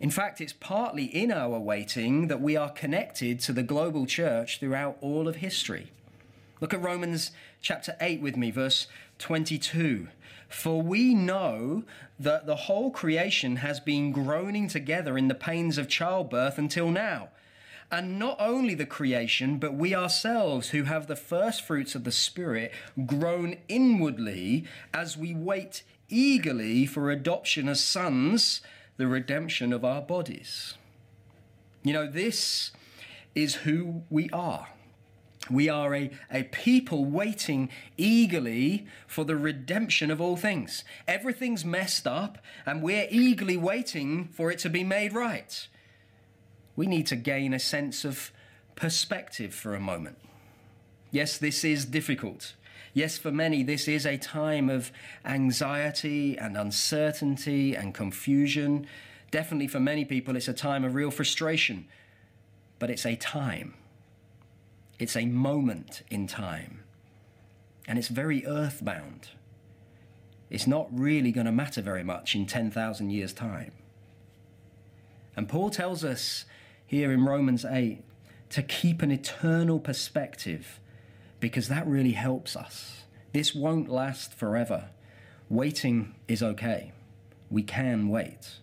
In 0.00 0.10
fact, 0.10 0.40
it's 0.40 0.52
partly 0.52 1.04
in 1.04 1.30
our 1.30 1.58
waiting 1.58 2.28
that 2.28 2.40
we 2.40 2.56
are 2.56 2.70
connected 2.70 3.40
to 3.40 3.52
the 3.52 3.62
global 3.62 4.06
church 4.06 4.60
throughout 4.60 4.98
all 5.00 5.28
of 5.28 5.36
history. 5.36 5.92
Look 6.60 6.74
at 6.74 6.82
Romans 6.82 7.30
chapter 7.60 7.96
8 8.00 8.20
with 8.20 8.36
me, 8.36 8.50
verse 8.50 8.86
22. 9.18 10.08
For 10.54 10.80
we 10.80 11.14
know 11.14 11.82
that 12.18 12.46
the 12.46 12.54
whole 12.54 12.90
creation 12.90 13.56
has 13.56 13.80
been 13.80 14.12
groaning 14.12 14.68
together 14.68 15.18
in 15.18 15.28
the 15.28 15.34
pains 15.34 15.76
of 15.78 15.88
childbirth 15.88 16.58
until 16.58 16.90
now. 16.90 17.30
And 17.90 18.18
not 18.18 18.36
only 18.40 18.74
the 18.74 18.86
creation, 18.86 19.58
but 19.58 19.74
we 19.74 19.94
ourselves 19.94 20.70
who 20.70 20.84
have 20.84 21.06
the 21.06 21.16
first 21.16 21.60
fruits 21.62 21.94
of 21.94 22.04
the 22.04 22.12
Spirit 22.12 22.72
groan 23.04 23.56
inwardly 23.68 24.64
as 24.94 25.18
we 25.18 25.34
wait 25.34 25.82
eagerly 26.08 26.86
for 26.86 27.10
adoption 27.10 27.68
as 27.68 27.82
sons, 27.82 28.62
the 28.96 29.08
redemption 29.08 29.72
of 29.72 29.84
our 29.84 30.00
bodies. 30.00 30.74
You 31.82 31.92
know, 31.92 32.06
this 32.06 32.70
is 33.34 33.56
who 33.56 34.04
we 34.08 34.30
are. 34.30 34.68
We 35.50 35.68
are 35.68 35.94
a, 35.94 36.10
a 36.30 36.44
people 36.44 37.04
waiting 37.04 37.68
eagerly 37.96 38.86
for 39.06 39.24
the 39.24 39.36
redemption 39.36 40.10
of 40.10 40.20
all 40.20 40.36
things. 40.36 40.84
Everything's 41.06 41.64
messed 41.64 42.06
up, 42.06 42.38
and 42.64 42.82
we're 42.82 43.06
eagerly 43.10 43.56
waiting 43.56 44.28
for 44.28 44.50
it 44.50 44.58
to 44.60 44.70
be 44.70 44.84
made 44.84 45.12
right. 45.12 45.68
We 46.76 46.86
need 46.86 47.06
to 47.08 47.16
gain 47.16 47.52
a 47.52 47.58
sense 47.58 48.04
of 48.04 48.32
perspective 48.74 49.54
for 49.54 49.74
a 49.74 49.80
moment. 49.80 50.18
Yes, 51.10 51.38
this 51.38 51.62
is 51.62 51.84
difficult. 51.84 52.54
Yes, 52.94 53.18
for 53.18 53.30
many, 53.30 53.62
this 53.62 53.86
is 53.86 54.06
a 54.06 54.16
time 54.16 54.70
of 54.70 54.90
anxiety 55.24 56.38
and 56.38 56.56
uncertainty 56.56 57.74
and 57.76 57.92
confusion. 57.92 58.86
Definitely 59.30 59.68
for 59.68 59.80
many 59.80 60.04
people, 60.04 60.36
it's 60.36 60.48
a 60.48 60.54
time 60.54 60.84
of 60.84 60.94
real 60.94 61.10
frustration, 61.10 61.86
but 62.78 62.90
it's 62.90 63.04
a 63.04 63.16
time. 63.16 63.74
It's 64.98 65.16
a 65.16 65.26
moment 65.26 66.02
in 66.10 66.26
time. 66.26 66.84
And 67.86 67.98
it's 67.98 68.08
very 68.08 68.46
earthbound. 68.46 69.28
It's 70.50 70.66
not 70.66 70.88
really 70.92 71.32
going 71.32 71.46
to 71.46 71.52
matter 71.52 71.82
very 71.82 72.04
much 72.04 72.34
in 72.34 72.46
10,000 72.46 73.10
years' 73.10 73.32
time. 73.32 73.72
And 75.36 75.48
Paul 75.48 75.70
tells 75.70 76.04
us 76.04 76.44
here 76.86 77.12
in 77.12 77.24
Romans 77.24 77.64
8 77.64 78.02
to 78.50 78.62
keep 78.62 79.02
an 79.02 79.10
eternal 79.10 79.80
perspective 79.80 80.78
because 81.40 81.68
that 81.68 81.86
really 81.86 82.12
helps 82.12 82.56
us. 82.56 83.04
This 83.32 83.54
won't 83.54 83.88
last 83.88 84.32
forever. 84.32 84.90
Waiting 85.50 86.14
is 86.28 86.42
okay. 86.42 86.92
We 87.50 87.62
can 87.62 88.08
wait. 88.08 88.58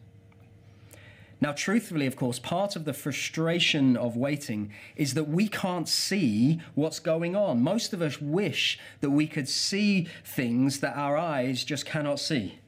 Now, 1.41 1.53
truthfully, 1.53 2.05
of 2.05 2.15
course, 2.15 2.37
part 2.37 2.75
of 2.75 2.85
the 2.85 2.93
frustration 2.93 3.97
of 3.97 4.15
waiting 4.15 4.71
is 4.95 5.15
that 5.15 5.27
we 5.27 5.47
can't 5.47 5.89
see 5.89 6.61
what's 6.75 6.99
going 6.99 7.35
on. 7.35 7.63
Most 7.63 7.93
of 7.93 8.01
us 8.01 8.21
wish 8.21 8.77
that 8.99 9.09
we 9.09 9.25
could 9.25 9.49
see 9.49 10.07
things 10.23 10.81
that 10.81 10.95
our 10.95 11.17
eyes 11.17 11.63
just 11.63 11.83
cannot 11.83 12.19
see. 12.19 12.59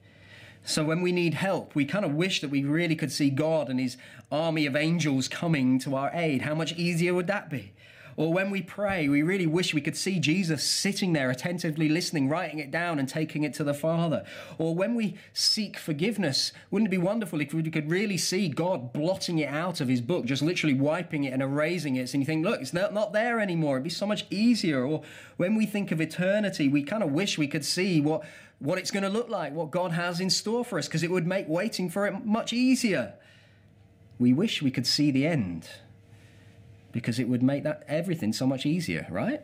So 0.65 0.83
when 0.83 1.01
we 1.01 1.11
need 1.11 1.35
help, 1.35 1.75
we 1.75 1.85
kind 1.85 2.03
of 2.03 2.15
wish 2.15 2.41
that 2.41 2.49
we 2.49 2.63
really 2.63 2.95
could 2.95 3.11
see 3.11 3.29
God 3.29 3.69
and 3.69 3.79
his 3.79 3.95
army 4.31 4.65
of 4.65 4.75
angels 4.75 5.27
coming 5.27 5.77
to 5.79 5.95
our 5.95 6.09
aid. 6.11 6.41
How 6.41 6.55
much 6.55 6.73
easier 6.73 7.13
would 7.13 7.27
that 7.27 7.51
be? 7.51 7.73
Or 8.15 8.31
when 8.31 8.51
we 8.51 8.61
pray, 8.61 9.07
we 9.07 9.23
really 9.23 9.47
wish 9.47 9.73
we 9.73 9.81
could 9.81 9.97
see 9.97 10.19
Jesus 10.19 10.63
sitting 10.63 11.13
there 11.13 11.29
attentively 11.29 11.89
listening, 11.89 12.29
writing 12.29 12.59
it 12.59 12.71
down, 12.71 12.99
and 12.99 13.09
taking 13.09 13.43
it 13.43 13.53
to 13.55 13.63
the 13.63 13.73
Father. 13.73 14.23
Or 14.57 14.75
when 14.75 14.95
we 14.95 15.15
seek 15.33 15.77
forgiveness, 15.77 16.51
wouldn't 16.69 16.89
it 16.89 16.91
be 16.91 16.97
wonderful 16.97 17.41
if 17.41 17.53
we 17.53 17.63
could 17.63 17.89
really 17.89 18.17
see 18.17 18.49
God 18.49 18.93
blotting 18.93 19.39
it 19.39 19.49
out 19.49 19.81
of 19.81 19.87
his 19.87 20.01
book, 20.01 20.25
just 20.25 20.41
literally 20.41 20.75
wiping 20.75 21.23
it 21.23 21.33
and 21.33 21.41
erasing 21.41 21.95
it? 21.95 22.13
And 22.13 22.21
you 22.21 22.25
think, 22.25 22.45
look, 22.45 22.61
it's 22.61 22.73
not, 22.73 22.93
not 22.93 23.13
there 23.13 23.39
anymore. 23.39 23.77
It'd 23.77 23.83
be 23.83 23.89
so 23.89 24.05
much 24.05 24.25
easier. 24.29 24.85
Or 24.85 25.01
when 25.37 25.55
we 25.55 25.65
think 25.65 25.91
of 25.91 25.99
eternity, 25.99 26.67
we 26.67 26.83
kind 26.83 27.03
of 27.03 27.11
wish 27.11 27.37
we 27.37 27.47
could 27.47 27.65
see 27.65 27.99
what, 27.99 28.23
what 28.59 28.77
it's 28.77 28.91
going 28.91 29.03
to 29.03 29.09
look 29.09 29.29
like, 29.29 29.53
what 29.53 29.71
God 29.71 29.91
has 29.91 30.19
in 30.19 30.29
store 30.29 30.63
for 30.63 30.77
us, 30.77 30.87
because 30.87 31.03
it 31.03 31.11
would 31.11 31.27
make 31.27 31.47
waiting 31.47 31.89
for 31.89 32.05
it 32.05 32.25
much 32.25 32.53
easier. 32.53 33.13
We 34.19 34.33
wish 34.33 34.61
we 34.61 34.71
could 34.71 34.85
see 34.85 35.11
the 35.11 35.25
end 35.25 35.67
because 36.93 37.19
it 37.19 37.27
would 37.27 37.43
make 37.43 37.63
that 37.63 37.83
everything 37.89 38.31
so 38.31 38.47
much 38.47 38.65
easier, 38.65 39.05
right? 39.09 39.41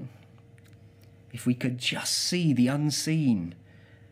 If 1.34 1.46
we 1.46 1.54
could 1.54 1.78
just 1.78 2.14
see 2.14 2.54
the 2.54 2.68
unseen, 2.68 3.56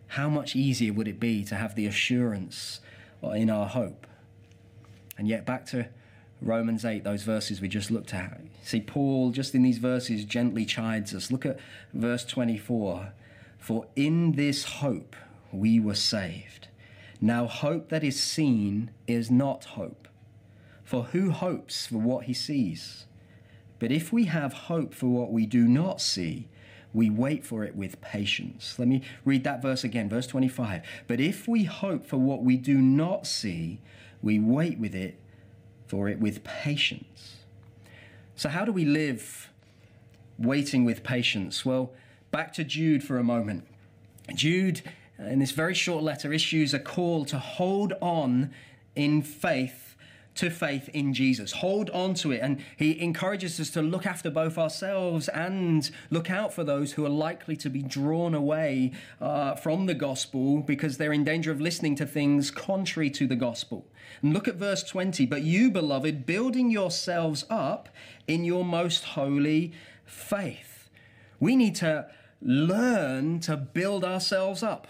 how 0.08 0.28
much 0.28 0.56
easier 0.56 0.92
would 0.92 1.08
it 1.08 1.20
be 1.20 1.46
to 1.46 1.56
have 1.56 1.76
the 1.76 1.86
assurance 1.86 2.82
in 3.24 3.50
our 3.50 3.68
hope? 3.68 4.06
And 5.18 5.28
yet, 5.28 5.46
back 5.46 5.66
to 5.68 5.88
Romans 6.42 6.84
8, 6.84 7.04
those 7.04 7.24
verses 7.24 7.62
we 7.62 7.68
just 7.68 7.90
looked 7.90 8.14
at. 8.14 8.42
See, 8.64 8.82
Paul, 8.82 9.32
just 9.32 9.56
in 9.56 9.64
these 9.64 9.80
verses, 9.80 10.26
gently 10.26 10.66
chides 10.66 11.14
us. 11.14 11.32
Look 11.32 11.46
at 11.46 11.60
verse 11.94 12.26
24. 12.26 13.14
For 13.58 13.88
in 13.96 14.34
this 14.34 14.64
hope 14.64 15.16
we 15.52 15.80
were 15.80 15.96
saved. 15.96 16.68
Now, 17.20 17.48
hope 17.48 17.90
that 17.90 18.04
is 18.04 18.22
seen 18.22 18.92
is 19.08 19.32
not 19.32 19.66
hope. 19.66 20.08
For 20.84 21.04
who 21.06 21.32
hopes 21.32 21.88
for 21.88 21.98
what 21.98 22.26
he 22.26 22.34
sees? 22.34 23.07
But 23.80 23.92
if 23.92 24.12
we 24.12 24.26
have 24.26 24.54
hope 24.54 24.94
for 24.94 25.08
what 25.08 25.32
we 25.32 25.46
do 25.46 25.68
not 25.68 26.02
see, 26.02 26.48
we 26.94 27.10
wait 27.10 27.46
for 27.46 27.64
it 27.64 27.76
with 27.76 28.02
patience. 28.02 28.78
Let 28.80 28.88
me 28.88 29.04
read 29.24 29.44
that 29.44 29.62
verse 29.62 29.84
again, 29.84 30.10
verse 30.10 30.28
25. 30.28 30.82
But 31.08 31.20
if 31.20 31.48
we 31.48 31.66
hope 31.66 32.06
for 32.06 32.18
what 32.18 32.44
we 32.44 32.58
do 32.58 32.76
not 32.78 33.28
see, 33.28 33.82
we 34.22 34.40
wait 34.40 34.80
with 34.80 34.96
it 34.96 35.20
for 35.88 36.10
it 36.10 36.20
with 36.20 36.44
patience. 36.44 37.38
So, 38.36 38.50
how 38.50 38.66
do 38.66 38.72
we 38.72 38.86
live 38.86 39.50
waiting 40.38 40.86
with 40.86 41.04
patience? 41.04 41.66
Well, 41.66 41.92
back 42.32 42.54
to 42.54 42.64
Jude 42.64 43.04
for 43.04 43.18
a 43.18 43.24
moment. 43.24 43.68
Jude, 44.34 44.82
in 45.18 45.40
this 45.40 45.52
very 45.52 45.74
short 45.74 46.04
letter, 46.04 46.34
issues 46.34 46.74
a 46.74 46.80
call 46.80 47.26
to 47.26 47.40
hold 47.40 47.94
on 48.02 48.52
in 48.96 49.22
faith 49.22 49.87
to 50.38 50.50
faith 50.50 50.90
in 50.90 51.14
Jesus. 51.14 51.52
Hold 51.54 51.90
on 51.92 52.14
to 52.16 52.32
it. 52.32 52.40
And 52.42 52.64
he 52.76 53.00
encourages 53.00 53.60
us 53.60 53.70
to 53.72 53.82
look 53.82 54.06
after 54.06 54.30
both 54.30 54.58
ourselves 54.58 55.28
and 55.30 55.90
look 56.10 56.30
out 56.32 56.54
for 56.54 56.64
those 56.64 56.94
who 56.94 57.06
are 57.06 57.10
likely 57.10 57.56
to 57.58 57.70
be 57.70 57.82
drawn 57.82 58.34
away 58.34 58.92
uh, 59.20 59.56
from 59.56 59.86
the 59.86 59.94
gospel 59.94 60.60
because 60.60 60.98
they're 60.98 61.14
in 61.14 61.24
danger 61.24 61.52
of 61.52 61.62
listening 61.62 61.96
to 61.96 62.06
things 62.06 62.52
contrary 62.52 63.10
to 63.12 63.28
the 63.28 63.36
gospel. 63.36 63.86
And 64.22 64.34
look 64.34 64.48
at 64.48 64.56
verse 64.56 64.84
20. 64.84 65.26
But 65.26 65.44
you, 65.44 65.70
beloved, 65.70 66.26
building 66.26 66.72
yourselves 66.72 67.46
up 67.50 67.90
in 68.28 68.44
your 68.46 68.64
most 68.64 69.04
holy 69.04 69.74
faith. 70.06 70.90
We 71.40 71.56
need 71.56 71.76
to 71.76 72.08
learn 72.42 73.40
to 73.42 73.58
build 73.58 74.04
ourselves 74.04 74.64
up. 74.64 74.88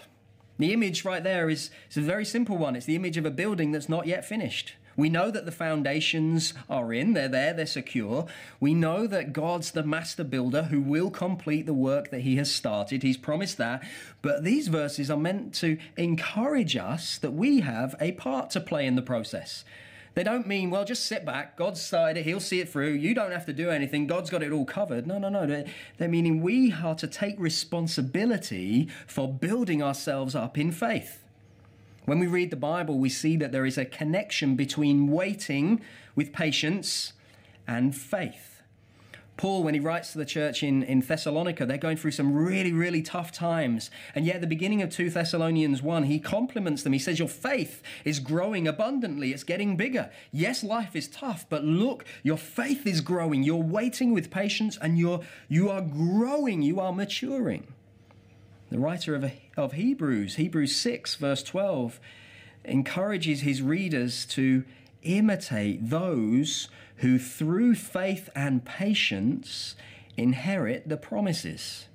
The 0.58 0.72
image 0.72 1.04
right 1.04 1.22
there 1.22 1.48
is, 1.48 1.70
is 1.90 1.96
a 1.96 2.02
very 2.02 2.24
simple 2.24 2.56
one. 2.56 2.74
It's 2.74 2.86
the 2.86 2.96
image 2.96 3.16
of 3.16 3.24
a 3.24 3.30
building 3.30 3.70
that's 3.70 3.88
not 3.88 4.06
yet 4.06 4.24
finished. 4.24 4.74
We 4.98 5.08
know 5.08 5.30
that 5.30 5.46
the 5.46 5.52
foundations 5.52 6.54
are 6.68 6.92
in, 6.92 7.12
they're 7.12 7.28
there, 7.28 7.54
they're 7.54 7.66
secure. 7.66 8.26
We 8.58 8.74
know 8.74 9.06
that 9.06 9.32
God's 9.32 9.70
the 9.70 9.84
master 9.84 10.24
builder 10.24 10.64
who 10.64 10.82
will 10.82 11.08
complete 11.08 11.66
the 11.66 11.72
work 11.72 12.10
that 12.10 12.22
he 12.22 12.34
has 12.36 12.52
started. 12.52 13.04
He's 13.04 13.16
promised 13.16 13.58
that. 13.58 13.86
But 14.22 14.42
these 14.42 14.66
verses 14.66 15.08
are 15.08 15.16
meant 15.16 15.54
to 15.54 15.78
encourage 15.96 16.76
us 16.76 17.16
that 17.18 17.30
we 17.30 17.60
have 17.60 17.94
a 18.00 18.10
part 18.12 18.50
to 18.50 18.60
play 18.60 18.86
in 18.86 18.96
the 18.96 19.02
process. 19.02 19.64
They 20.14 20.24
don't 20.24 20.48
mean, 20.48 20.68
well, 20.68 20.84
just 20.84 21.06
sit 21.06 21.24
back. 21.24 21.56
God's 21.56 21.80
started 21.80 22.18
it. 22.18 22.24
He'll 22.24 22.40
see 22.40 22.58
it 22.58 22.68
through. 22.68 22.94
You 22.94 23.14
don't 23.14 23.30
have 23.30 23.46
to 23.46 23.52
do 23.52 23.70
anything. 23.70 24.08
God's 24.08 24.30
got 24.30 24.42
it 24.42 24.50
all 24.50 24.64
covered. 24.64 25.06
No, 25.06 25.16
no, 25.16 25.28
no. 25.28 25.46
They're, 25.46 26.08
meaning 26.08 26.42
we 26.42 26.72
are 26.72 26.96
to 26.96 27.06
take 27.06 27.38
responsibility 27.38 28.88
for 29.06 29.32
building 29.32 29.80
ourselves 29.80 30.34
up 30.34 30.58
in 30.58 30.72
faith. 30.72 31.22
When 32.08 32.20
we 32.20 32.26
read 32.26 32.48
the 32.48 32.56
Bible, 32.56 32.98
we 32.98 33.10
see 33.10 33.36
that 33.36 33.52
there 33.52 33.66
is 33.66 33.76
a 33.76 33.84
connection 33.84 34.56
between 34.56 35.08
waiting 35.08 35.82
with 36.16 36.32
patience 36.32 37.12
and 37.66 37.94
faith. 37.94 38.62
Paul, 39.36 39.62
when 39.62 39.74
he 39.74 39.80
writes 39.80 40.12
to 40.12 40.18
the 40.18 40.24
church 40.24 40.62
in, 40.62 40.82
in 40.82 41.00
Thessalonica, 41.00 41.66
they're 41.66 41.76
going 41.76 41.98
through 41.98 42.12
some 42.12 42.32
really, 42.32 42.72
really 42.72 43.02
tough 43.02 43.30
times. 43.30 43.90
And 44.14 44.24
yet, 44.24 44.36
at 44.36 44.40
the 44.40 44.46
beginning 44.46 44.80
of 44.80 44.88
2 44.88 45.10
Thessalonians 45.10 45.82
1, 45.82 46.04
he 46.04 46.18
compliments 46.18 46.82
them. 46.82 46.94
He 46.94 46.98
says, 46.98 47.18
Your 47.18 47.28
faith 47.28 47.82
is 48.06 48.20
growing 48.20 48.66
abundantly, 48.66 49.34
it's 49.34 49.44
getting 49.44 49.76
bigger. 49.76 50.10
Yes, 50.32 50.64
life 50.64 50.96
is 50.96 51.08
tough, 51.08 51.44
but 51.50 51.62
look, 51.62 52.06
your 52.22 52.38
faith 52.38 52.86
is 52.86 53.02
growing. 53.02 53.42
You're 53.42 53.56
waiting 53.56 54.14
with 54.14 54.30
patience 54.30 54.78
and 54.80 54.98
you're, 54.98 55.20
you 55.50 55.68
are 55.68 55.82
growing, 55.82 56.62
you 56.62 56.80
are 56.80 56.94
maturing. 56.94 57.66
The 58.70 58.78
writer 58.78 59.14
of, 59.14 59.30
of 59.56 59.72
Hebrews, 59.72 60.36
Hebrews 60.36 60.76
6, 60.76 61.14
verse 61.16 61.42
12, 61.42 61.98
encourages 62.64 63.40
his 63.40 63.62
readers 63.62 64.26
to 64.26 64.64
imitate 65.02 65.88
those 65.88 66.68
who, 66.96 67.18
through 67.18 67.76
faith 67.76 68.28
and 68.34 68.64
patience, 68.64 69.74
inherit 70.16 70.88
the 70.88 70.96
promises. 70.96 71.86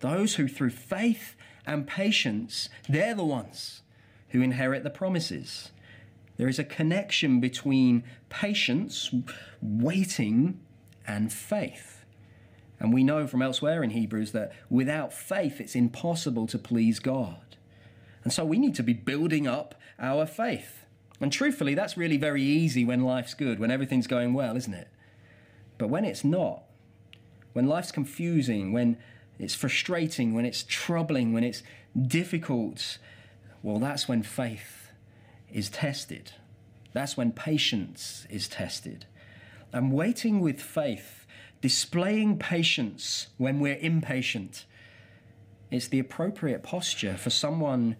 Those 0.00 0.36
who, 0.36 0.46
through 0.46 0.70
faith 0.70 1.34
and 1.66 1.86
patience, 1.86 2.68
they're 2.88 3.14
the 3.14 3.24
ones 3.24 3.82
who 4.28 4.42
inherit 4.42 4.84
the 4.84 4.90
promises. 4.90 5.70
There 6.36 6.48
is 6.48 6.58
a 6.58 6.64
connection 6.64 7.40
between 7.40 8.04
patience, 8.28 9.12
waiting, 9.62 10.60
and 11.06 11.32
faith. 11.32 11.93
And 12.84 12.92
we 12.92 13.02
know 13.02 13.26
from 13.26 13.40
elsewhere 13.40 13.82
in 13.82 13.88
Hebrews 13.88 14.32
that 14.32 14.52
without 14.68 15.10
faith, 15.10 15.58
it's 15.58 15.74
impossible 15.74 16.46
to 16.48 16.58
please 16.58 16.98
God. 16.98 17.56
And 18.24 18.30
so 18.30 18.44
we 18.44 18.58
need 18.58 18.74
to 18.74 18.82
be 18.82 18.92
building 18.92 19.46
up 19.46 19.74
our 19.98 20.26
faith. 20.26 20.84
And 21.18 21.32
truthfully, 21.32 21.74
that's 21.74 21.96
really 21.96 22.18
very 22.18 22.42
easy 22.42 22.84
when 22.84 23.00
life's 23.00 23.32
good, 23.32 23.58
when 23.58 23.70
everything's 23.70 24.06
going 24.06 24.34
well, 24.34 24.54
isn't 24.54 24.74
it? 24.74 24.88
But 25.78 25.88
when 25.88 26.04
it's 26.04 26.24
not, 26.24 26.64
when 27.54 27.66
life's 27.66 27.90
confusing, 27.90 28.70
when 28.74 28.98
it's 29.38 29.54
frustrating, 29.54 30.34
when 30.34 30.44
it's 30.44 30.62
troubling, 30.68 31.32
when 31.32 31.42
it's 31.42 31.62
difficult, 31.98 32.98
well, 33.62 33.78
that's 33.78 34.08
when 34.08 34.22
faith 34.22 34.90
is 35.50 35.70
tested. 35.70 36.32
That's 36.92 37.16
when 37.16 37.32
patience 37.32 38.26
is 38.28 38.46
tested. 38.46 39.06
And 39.72 39.90
waiting 39.90 40.40
with 40.40 40.60
faith 40.60 41.23
displaying 41.64 42.38
patience 42.38 43.28
when 43.38 43.58
we're 43.58 43.78
impatient. 43.78 44.66
It's 45.70 45.88
the 45.88 45.98
appropriate 45.98 46.62
posture 46.62 47.16
for 47.16 47.30
someone 47.30 47.96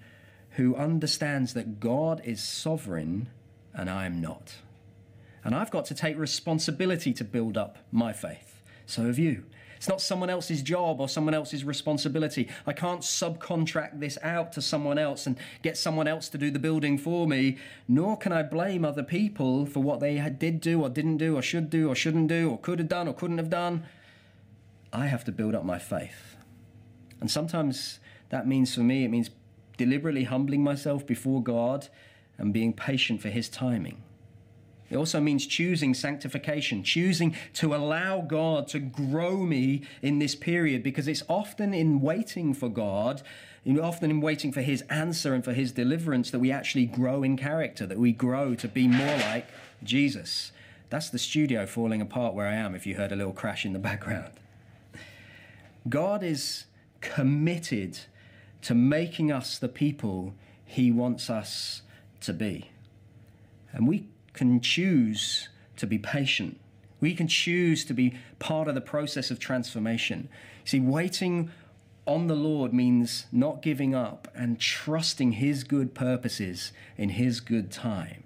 who 0.51 0.77
understands 0.77 1.55
that 1.55 1.81
God 1.81 2.21
is 2.27 2.43
sovereign 2.43 3.31
and 3.73 3.89
I'm 3.89 4.21
not. 4.21 4.57
And 5.43 5.55
I've 5.55 5.71
got 5.71 5.87
to 5.87 5.95
take 5.95 6.19
responsibility 6.19 7.15
to 7.15 7.25
build 7.25 7.57
up 7.57 7.79
my 7.91 8.13
faith. 8.13 8.61
So 8.85 9.07
have 9.07 9.19
you. 9.19 9.45
It's 9.77 9.89
not 9.89 10.01
someone 10.01 10.31
else's 10.31 10.63
job 10.63 11.01
or 11.01 11.09
someone 11.09 11.35
else's 11.35 11.65
responsibility. 11.65 12.49
I 12.67 12.73
can't 12.73 13.01
subcontract 13.01 14.01
this 14.01 14.19
out 14.23 14.53
to 14.53 14.63
someone 14.63 14.99
else 14.99 15.27
and 15.27 15.37
get 15.63 15.77
someone 15.77 16.09
else 16.09 16.29
to 16.31 16.39
do 16.39 16.51
the 16.51 16.59
building 16.59 16.99
for 16.99 17.27
me, 17.27 17.59
nor 17.89 18.17
can 18.17 18.33
I 18.33 18.43
blame 18.43 18.85
other 18.85 19.03
people 19.03 19.67
for 19.67 19.81
what 19.81 20.01
they 20.01 20.19
did 20.39 20.61
do 20.61 20.83
or 20.83 20.89
didn't 20.89 21.19
do 21.19 21.37
or 21.37 21.43
should 21.43 21.71
do 21.71 21.89
or 21.89 21.95
shouldn't 21.95 22.29
do 22.29 22.51
or 22.51 22.59
could 22.59 22.79
have 22.79 22.89
done 22.89 23.09
or 23.09 23.15
couldn't 23.15 23.39
have 23.39 23.51
done. 23.51 23.85
I 24.93 25.07
have 25.07 25.25
to 25.25 25.33
build 25.33 25.55
up 25.55 25.65
my 25.65 25.79
faith. 25.79 26.37
And 27.21 27.31
sometimes 27.31 27.99
that 28.31 28.47
means 28.47 28.75
for 28.75 28.81
me, 28.81 29.05
it 29.05 29.09
means 29.09 29.31
deliberately 29.77 30.25
humbling 30.25 30.63
myself 30.63 31.07
before 31.07 31.43
God 31.43 31.89
and 32.39 32.53
being 32.53 32.73
patient 32.73 33.21
for 33.21 33.29
His 33.29 33.49
timing. 33.49 34.03
It 34.91 34.97
also 34.97 35.21
means 35.21 35.47
choosing 35.47 35.95
sanctification, 35.95 36.83
choosing 36.83 37.35
to 37.55 37.75
allow 37.75 38.21
God 38.21 38.69
to 38.69 38.79
grow 38.79 39.39
me 39.39 39.83
in 40.03 40.19
this 40.19 40.35
period 40.35 40.83
because 40.83 41.09
it's 41.09 41.23
often 41.29 41.73
in 41.73 42.01
waiting 42.01 42.53
for 42.53 42.69
God, 42.69 43.23
often 43.81 44.11
in 44.11 44.21
waiting 44.21 44.53
for 44.53 44.61
His 44.61 44.83
answer 44.83 45.33
and 45.35 45.43
for 45.43 45.53
His 45.53 45.73
deliverance 45.73 46.31
that 46.31 46.39
we 46.39 46.53
actually 46.53 46.87
grow 46.87 47.23
in 47.23 47.37
character, 47.37 47.87
that 47.87 47.99
we 47.99 48.13
grow 48.13 48.55
to 48.57 48.69
be 48.69 48.87
more 48.87 49.17
like 49.19 49.49
Jesus. 49.83 50.53
That's 50.91 51.09
the 51.09 51.19
studio 51.19 51.67
falling 51.67 52.01
apart 52.03 52.35
where 52.35 52.47
I 52.47 52.55
am 52.55 52.75
if 52.75 52.87
you 52.87 52.95
heard 52.97 53.11
a 53.11 53.17
little 53.17 53.33
crash 53.33 53.65
in 53.65 53.73
the 53.73 53.79
background. 53.79 54.33
God 55.89 56.23
is 56.23 56.67
committed 57.01 57.99
to 58.63 58.75
making 58.75 59.33
us 59.33 59.59
the 59.59 59.69
people 59.69 60.35
He 60.65 60.91
wants 60.91 61.29
us 61.31 61.83
to 62.21 62.33
be. 62.33 62.71
And 63.73 63.89
we 63.89 64.09
can 64.35 64.61
choose 64.61 65.49
to 65.77 65.87
be 65.87 65.99
patient. 65.99 66.61
We 67.01 67.15
can 67.15 67.29
choose 67.29 67.85
to 67.87 67.95
be 67.95 68.15
part 68.39 68.69
of 68.69 68.75
the 68.75 68.81
process 68.81 69.31
of 69.31 69.39
transformation. 69.39 70.29
See, 70.65 70.81
waiting 70.81 71.51
on 72.07 72.27
the 72.27 72.37
Lord 72.37 72.73
means 72.73 73.27
not 73.33 73.63
giving 73.63 73.95
up 73.95 74.29
and 74.35 74.61
trusting 74.61 75.33
His 75.33 75.65
good 75.65 75.95
purposes 75.95 76.73
in 76.97 77.11
His 77.11 77.41
good 77.41 77.71
time. 77.71 78.25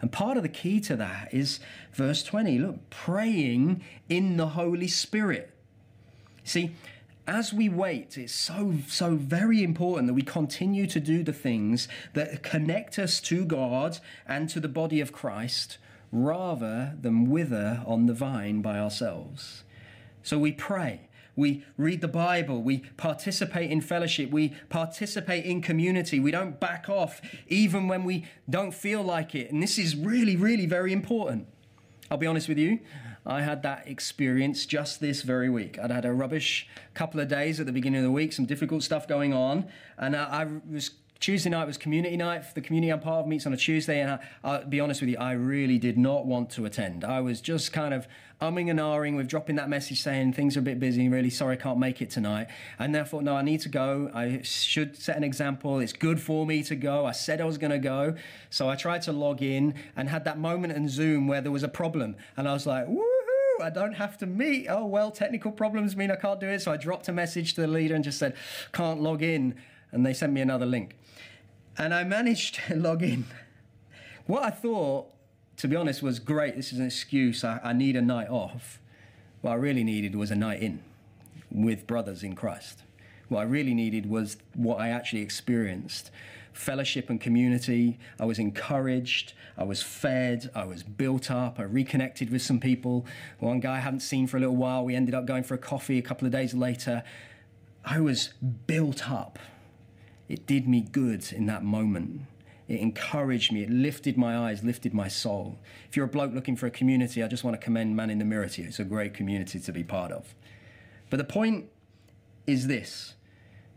And 0.00 0.10
part 0.10 0.36
of 0.36 0.42
the 0.42 0.48
key 0.48 0.80
to 0.80 0.96
that 0.96 1.32
is 1.32 1.60
verse 1.92 2.22
20 2.22 2.58
look, 2.58 2.90
praying 2.90 3.82
in 4.08 4.36
the 4.36 4.48
Holy 4.48 4.88
Spirit. 4.88 5.50
See, 6.44 6.74
as 7.30 7.52
we 7.52 7.68
wait, 7.68 8.18
it's 8.18 8.32
so, 8.32 8.74
so 8.88 9.14
very 9.14 9.62
important 9.62 10.08
that 10.08 10.14
we 10.14 10.22
continue 10.22 10.84
to 10.88 10.98
do 10.98 11.22
the 11.22 11.32
things 11.32 11.86
that 12.12 12.42
connect 12.42 12.98
us 12.98 13.20
to 13.20 13.44
God 13.44 13.98
and 14.26 14.48
to 14.48 14.58
the 14.58 14.68
body 14.68 15.00
of 15.00 15.12
Christ 15.12 15.78
rather 16.10 16.96
than 17.00 17.30
wither 17.30 17.84
on 17.86 18.06
the 18.06 18.14
vine 18.14 18.62
by 18.62 18.80
ourselves. 18.80 19.62
So 20.24 20.38
we 20.38 20.50
pray. 20.50 21.02
We 21.36 21.64
read 21.76 22.00
the 22.00 22.08
Bible. 22.08 22.64
We 22.64 22.78
participate 22.96 23.70
in 23.70 23.80
fellowship. 23.80 24.32
We 24.32 24.54
participate 24.68 25.44
in 25.44 25.62
community. 25.62 26.18
We 26.18 26.32
don't 26.32 26.58
back 26.58 26.88
off 26.88 27.22
even 27.46 27.86
when 27.86 28.02
we 28.02 28.24
don't 28.48 28.74
feel 28.74 29.04
like 29.04 29.36
it. 29.36 29.52
And 29.52 29.62
this 29.62 29.78
is 29.78 29.94
really, 29.94 30.34
really 30.34 30.66
very 30.66 30.92
important. 30.92 31.46
I'll 32.10 32.18
be 32.18 32.26
honest 32.26 32.48
with 32.48 32.58
you. 32.58 32.80
I 33.26 33.42
had 33.42 33.62
that 33.62 33.86
experience 33.86 34.66
just 34.66 35.00
this 35.00 35.22
very 35.22 35.50
week. 35.50 35.78
I'd 35.78 35.90
had 35.90 36.04
a 36.04 36.12
rubbish 36.12 36.68
couple 36.94 37.20
of 37.20 37.28
days 37.28 37.60
at 37.60 37.66
the 37.66 37.72
beginning 37.72 37.98
of 37.98 38.04
the 38.04 38.10
week, 38.10 38.32
some 38.32 38.46
difficult 38.46 38.82
stuff 38.82 39.06
going 39.06 39.32
on, 39.32 39.66
and 39.98 40.16
I, 40.16 40.42
I 40.42 40.46
was 40.70 40.90
Tuesday 41.20 41.50
night 41.50 41.66
was 41.66 41.76
community 41.76 42.16
night. 42.16 42.42
The 42.54 42.62
community 42.62 42.90
I'm 42.90 43.00
part 43.00 43.20
of 43.20 43.26
meets 43.26 43.44
on 43.44 43.52
a 43.52 43.56
Tuesday, 43.56 44.00
and 44.00 44.18
I, 44.42 44.58
will 44.58 44.64
be 44.64 44.80
honest 44.80 45.02
with 45.02 45.10
you, 45.10 45.18
I 45.18 45.32
really 45.32 45.78
did 45.78 45.98
not 45.98 46.24
want 46.24 46.48
to 46.52 46.64
attend. 46.64 47.04
I 47.04 47.20
was 47.20 47.42
just 47.42 47.74
kind 47.74 47.92
of 47.92 48.08
umming 48.40 48.70
and 48.70 48.80
ahhing 48.80 49.16
with 49.16 49.28
dropping 49.28 49.56
that 49.56 49.68
message 49.68 50.00
saying 50.00 50.32
things 50.32 50.56
are 50.56 50.60
a 50.60 50.62
bit 50.62 50.80
busy, 50.80 51.10
really 51.10 51.28
sorry 51.28 51.56
I 51.56 51.60
can't 51.60 51.78
make 51.78 52.00
it 52.00 52.08
tonight. 52.08 52.48
And 52.78 52.94
then 52.94 53.02
I 53.02 53.04
thought, 53.04 53.22
no, 53.22 53.36
I 53.36 53.42
need 53.42 53.60
to 53.60 53.68
go. 53.68 54.10
I 54.14 54.40
should 54.42 54.96
set 54.96 55.14
an 55.18 55.22
example. 55.22 55.78
It's 55.80 55.92
good 55.92 56.22
for 56.22 56.46
me 56.46 56.62
to 56.62 56.74
go. 56.74 57.04
I 57.04 57.12
said 57.12 57.42
I 57.42 57.44
was 57.44 57.58
going 57.58 57.72
to 57.72 57.78
go. 57.78 58.14
So 58.48 58.70
I 58.70 58.76
tried 58.76 59.02
to 59.02 59.12
log 59.12 59.42
in 59.42 59.74
and 59.96 60.08
had 60.08 60.24
that 60.24 60.38
moment 60.38 60.72
in 60.72 60.88
Zoom 60.88 61.28
where 61.28 61.42
there 61.42 61.52
was 61.52 61.62
a 61.62 61.68
problem. 61.68 62.16
And 62.38 62.48
I 62.48 62.54
was 62.54 62.66
like, 62.66 62.88
woo! 62.88 63.04
I 63.62 63.68
don't 63.68 63.92
have 63.92 64.16
to 64.18 64.26
meet. 64.26 64.68
Oh, 64.70 64.86
well, 64.86 65.10
technical 65.10 65.52
problems 65.52 65.94
mean 65.94 66.10
I 66.10 66.16
can't 66.16 66.40
do 66.40 66.48
it. 66.48 66.62
So 66.62 66.72
I 66.72 66.78
dropped 66.78 67.08
a 67.08 67.12
message 67.12 67.52
to 67.54 67.60
the 67.60 67.66
leader 67.66 67.94
and 67.94 68.02
just 68.02 68.18
said, 68.18 68.34
can't 68.72 69.02
log 69.02 69.22
in. 69.22 69.54
And 69.92 70.04
they 70.04 70.12
sent 70.12 70.32
me 70.32 70.40
another 70.40 70.66
link. 70.66 70.96
And 71.76 71.94
I 71.94 72.04
managed 72.04 72.54
to 72.66 72.76
log 72.76 73.02
in. 73.02 73.24
What 74.26 74.44
I 74.44 74.50
thought, 74.50 75.08
to 75.58 75.68
be 75.68 75.76
honest, 75.76 76.02
was 76.02 76.18
great. 76.18 76.56
This 76.56 76.72
is 76.72 76.78
an 76.78 76.86
excuse. 76.86 77.44
I, 77.44 77.60
I 77.62 77.72
need 77.72 77.96
a 77.96 78.02
night 78.02 78.28
off. 78.28 78.80
What 79.40 79.52
I 79.52 79.54
really 79.54 79.84
needed 79.84 80.14
was 80.14 80.30
a 80.30 80.36
night 80.36 80.62
in 80.62 80.82
with 81.50 81.86
brothers 81.86 82.22
in 82.22 82.34
Christ. 82.34 82.82
What 83.28 83.40
I 83.40 83.44
really 83.44 83.74
needed 83.74 84.08
was 84.08 84.36
what 84.54 84.80
I 84.80 84.88
actually 84.88 85.22
experienced 85.22 86.10
fellowship 86.52 87.10
and 87.10 87.20
community. 87.20 87.98
I 88.18 88.24
was 88.24 88.38
encouraged. 88.38 89.34
I 89.56 89.64
was 89.64 89.82
fed. 89.82 90.50
I 90.54 90.64
was 90.64 90.82
built 90.82 91.30
up. 91.30 91.58
I 91.58 91.62
reconnected 91.62 92.30
with 92.30 92.42
some 92.42 92.60
people. 92.60 93.06
One 93.38 93.60
guy 93.60 93.76
I 93.76 93.80
hadn't 93.80 94.00
seen 94.00 94.26
for 94.26 94.36
a 94.36 94.40
little 94.40 94.56
while. 94.56 94.84
We 94.84 94.94
ended 94.94 95.14
up 95.14 95.26
going 95.26 95.44
for 95.44 95.54
a 95.54 95.58
coffee 95.58 95.98
a 95.98 96.02
couple 96.02 96.26
of 96.26 96.32
days 96.32 96.54
later. 96.54 97.02
I 97.84 98.00
was 98.00 98.30
built 98.66 99.10
up. 99.10 99.38
It 100.30 100.46
did 100.46 100.68
me 100.68 100.80
good 100.80 101.32
in 101.32 101.46
that 101.46 101.64
moment. 101.64 102.20
It 102.68 102.78
encouraged 102.78 103.50
me. 103.50 103.64
It 103.64 103.70
lifted 103.70 104.16
my 104.16 104.38
eyes, 104.38 104.62
lifted 104.62 104.94
my 104.94 105.08
soul. 105.08 105.58
If 105.88 105.96
you're 105.96 106.06
a 106.06 106.08
bloke 106.08 106.32
looking 106.32 106.54
for 106.54 106.68
a 106.68 106.70
community, 106.70 107.20
I 107.20 107.26
just 107.26 107.42
want 107.42 107.60
to 107.60 107.64
commend 107.64 107.96
Man 107.96 108.10
in 108.10 108.20
the 108.20 108.24
Mirror 108.24 108.50
to 108.50 108.62
you. 108.62 108.68
It's 108.68 108.78
a 108.78 108.84
great 108.84 109.12
community 109.12 109.58
to 109.58 109.72
be 109.72 109.82
part 109.82 110.12
of. 110.12 110.36
But 111.10 111.16
the 111.16 111.24
point 111.24 111.66
is 112.46 112.68
this 112.68 113.14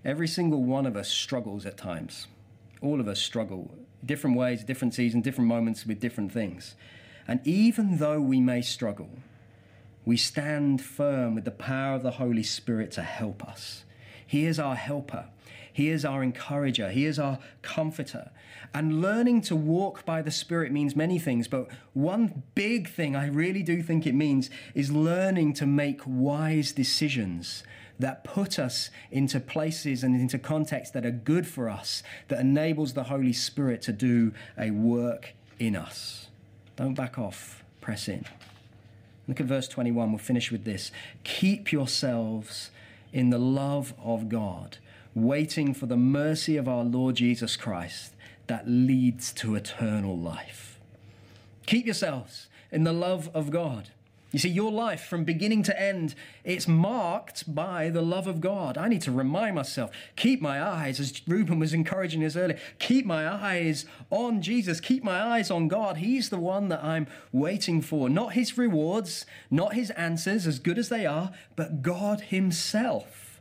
every 0.06 0.28
single 0.28 0.64
one 0.64 0.86
of 0.86 0.96
us 0.96 1.10
struggles 1.10 1.66
at 1.66 1.76
times. 1.76 2.28
All 2.84 3.00
of 3.00 3.08
us 3.08 3.20
struggle 3.20 3.74
different 4.06 4.38
ways, 4.38 4.64
different 4.64 4.94
seasons, 4.94 5.24
different 5.24 5.48
moments 5.48 5.88
with 5.88 6.00
different 6.00 6.32
things. 6.32 6.76
And 7.28 7.40
even 7.48 7.98
though 7.98 8.22
we 8.22 8.40
may 8.40 8.62
struggle, 8.62 9.10
we 10.06 10.18
stand 10.18 10.84
firm 10.84 11.34
with 11.34 11.46
the 11.46 11.52
power 11.52 11.96
of 11.96 12.04
the 12.04 12.12
Holy 12.12 12.44
Spirit 12.44 12.92
to 12.92 13.02
help 13.02 13.44
us. 13.44 13.86
He 14.28 14.46
is 14.46 14.60
our 14.60 14.76
helper. 14.76 15.30
He 15.74 15.90
is 15.90 16.06
our 16.06 16.24
encourager. 16.24 16.92
He 16.92 17.06
is 17.06 17.18
our 17.20 17.40
comforter. 17.64 18.30
And 18.74 19.02
learning 19.02 19.42
to 19.42 19.56
walk 19.56 20.06
by 20.06 20.22
the 20.22 20.32
Spirit 20.32 20.72
means 20.72 20.96
many 20.96 21.20
things, 21.20 21.48
but 21.48 21.68
one 21.94 22.44
big 22.56 22.90
thing 22.90 23.16
I 23.16 23.28
really 23.28 23.64
do 23.64 23.84
think 23.84 24.08
it 24.08 24.14
means 24.14 24.50
is 24.74 24.92
learning 24.92 25.54
to 25.56 25.66
make 25.66 26.02
wise 26.06 26.72
decisions 26.72 27.64
that 28.00 28.24
put 28.24 28.58
us 28.58 28.90
into 29.12 29.40
places 29.40 30.04
and 30.04 30.16
into 30.16 30.40
contexts 30.40 30.94
that 30.94 31.06
are 31.06 31.12
good 31.12 31.46
for 31.48 31.70
us, 31.70 32.02
that 32.28 32.40
enables 32.40 32.94
the 32.94 33.04
Holy 33.04 33.34
Spirit 33.34 33.82
to 33.84 33.94
do 33.94 34.34
a 34.58 34.72
work 34.72 35.34
in 35.60 35.76
us. 35.76 36.28
Don't 36.76 36.96
back 36.96 37.20
off, 37.20 37.64
press 37.82 38.08
in. 38.08 38.26
Look 39.28 39.40
at 39.40 39.46
verse 39.46 39.68
21. 39.68 40.12
We'll 40.12 40.18
finish 40.18 40.52
with 40.52 40.66
this. 40.66 40.92
Keep 41.24 41.72
yourselves 41.72 42.72
in 43.14 43.30
the 43.30 43.38
love 43.38 43.94
of 44.04 44.28
God 44.28 44.78
waiting 45.16 45.74
for 45.74 45.86
the 45.86 45.98
mercy 45.98 46.58
of 46.58 46.68
our 46.68 46.84
Lord 46.84 47.16
Jesus 47.16 47.56
Christ 47.56 48.14
that 48.48 48.68
leads 48.68 49.32
to 49.34 49.56
eternal 49.56 50.18
life. 50.18 50.80
Keep 51.66 51.86
yourselves 51.86 52.48
in 52.72 52.84
the 52.84 52.94
love 52.94 53.30
of 53.34 53.52
God. 53.52 53.90
You 54.34 54.40
see, 54.40 54.50
your 54.50 54.72
life 54.72 55.06
from 55.06 55.26
beginning 55.26 55.62
to 55.64 55.80
end, 55.80 56.16
it's 56.44 56.68
marked 56.68 57.54
by 57.54 57.92
the 57.92 58.02
love 58.02 58.26
of 58.26 58.42
God. 58.42 58.80
I 58.80 58.88
need 58.88 59.04
to 59.04 59.12
remind 59.12 59.54
myself, 59.54 59.92
keep 60.16 60.42
my 60.42 60.60
eyes, 60.60 61.00
as 61.00 61.22
Reuben 61.28 61.60
was 61.60 61.72
encouraging 61.72 62.26
us 62.26 62.36
earlier, 62.36 62.58
keep 62.80 63.06
my 63.06 63.32
eyes 63.32 63.86
on 64.10 64.42
Jesus, 64.42 64.80
keep 64.80 65.04
my 65.04 65.22
eyes 65.22 65.52
on 65.52 65.68
God. 65.68 65.98
He's 65.98 66.30
the 66.30 66.40
one 66.40 66.70
that 66.70 66.84
I'm 66.84 67.06
waiting 67.32 67.80
for. 67.80 68.10
Not 68.10 68.34
his 68.34 68.58
rewards, 68.58 69.28
not 69.52 69.76
his 69.76 69.92
answers, 69.92 70.48
as 70.48 70.58
good 70.58 70.80
as 70.80 70.90
they 70.90 71.06
are, 71.06 71.32
but 71.56 71.84
God 71.84 72.22
Himself. 72.22 73.33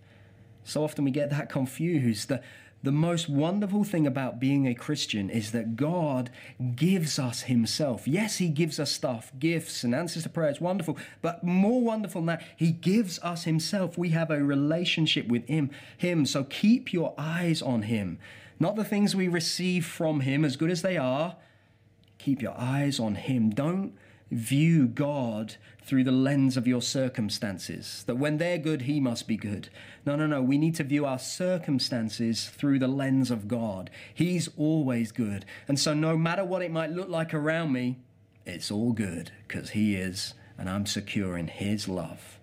So 0.64 0.84
often 0.84 1.04
we 1.04 1.10
get 1.10 1.30
that 1.30 1.48
confused. 1.48 2.28
The, 2.28 2.42
the 2.82 2.92
most 2.92 3.28
wonderful 3.28 3.84
thing 3.84 4.06
about 4.06 4.40
being 4.40 4.66
a 4.66 4.74
Christian 4.74 5.30
is 5.30 5.52
that 5.52 5.76
God 5.76 6.30
gives 6.74 7.18
us 7.18 7.42
Himself. 7.42 8.08
Yes, 8.08 8.38
He 8.38 8.48
gives 8.48 8.80
us 8.80 8.90
stuff, 8.90 9.32
gifts, 9.38 9.84
and 9.84 9.94
answers 9.94 10.24
to 10.24 10.28
prayer. 10.28 10.50
It's 10.50 10.60
wonderful. 10.60 10.98
But 11.20 11.44
more 11.44 11.80
wonderful 11.80 12.20
than 12.22 12.26
that, 12.26 12.42
He 12.56 12.72
gives 12.72 13.20
us 13.20 13.44
Himself. 13.44 13.96
We 13.96 14.10
have 14.10 14.30
a 14.30 14.42
relationship 14.42 15.28
with 15.28 15.46
Him. 15.46 15.70
Him. 15.96 16.26
So 16.26 16.44
keep 16.44 16.92
your 16.92 17.14
eyes 17.16 17.62
on 17.62 17.82
Him. 17.82 18.18
Not 18.58 18.74
the 18.76 18.84
things 18.84 19.14
we 19.14 19.28
receive 19.28 19.86
from 19.86 20.20
Him, 20.20 20.44
as 20.44 20.56
good 20.56 20.70
as 20.70 20.82
they 20.82 20.96
are. 20.96 21.36
Keep 22.18 22.42
your 22.42 22.54
eyes 22.58 22.98
on 22.98 23.14
Him. 23.14 23.50
Don't 23.50 23.94
view 24.32 24.86
God 24.86 25.56
through 25.84 26.04
the 26.04 26.12
lens 26.12 26.56
of 26.56 26.66
your 26.66 26.80
circumstances. 26.82 28.04
That 28.06 28.16
when 28.16 28.38
they're 28.38 28.58
good, 28.58 28.82
He 28.82 29.00
must 29.00 29.28
be 29.28 29.36
good. 29.36 29.68
No, 30.06 30.16
no, 30.16 30.26
no. 30.26 30.42
We 30.42 30.58
need 30.58 30.74
to 30.76 30.84
view 30.84 31.04
our 31.04 31.18
circumstances 31.18 32.48
through 32.48 32.78
the 32.78 32.88
lens 32.88 33.30
of 33.30 33.48
God. 33.48 33.90
He's 34.14 34.48
always 34.56 35.12
good. 35.12 35.44
And 35.68 35.78
so, 35.78 35.94
no 35.94 36.16
matter 36.16 36.44
what 36.44 36.62
it 36.62 36.70
might 36.70 36.90
look 36.90 37.08
like 37.08 37.34
around 37.34 37.72
me, 37.72 37.98
it's 38.46 38.70
all 38.70 38.92
good 38.92 39.32
because 39.46 39.70
He 39.70 39.94
is, 39.94 40.34
and 40.58 40.68
I'm 40.68 40.86
secure 40.86 41.36
in 41.36 41.48
His 41.48 41.88
love. 41.88 42.38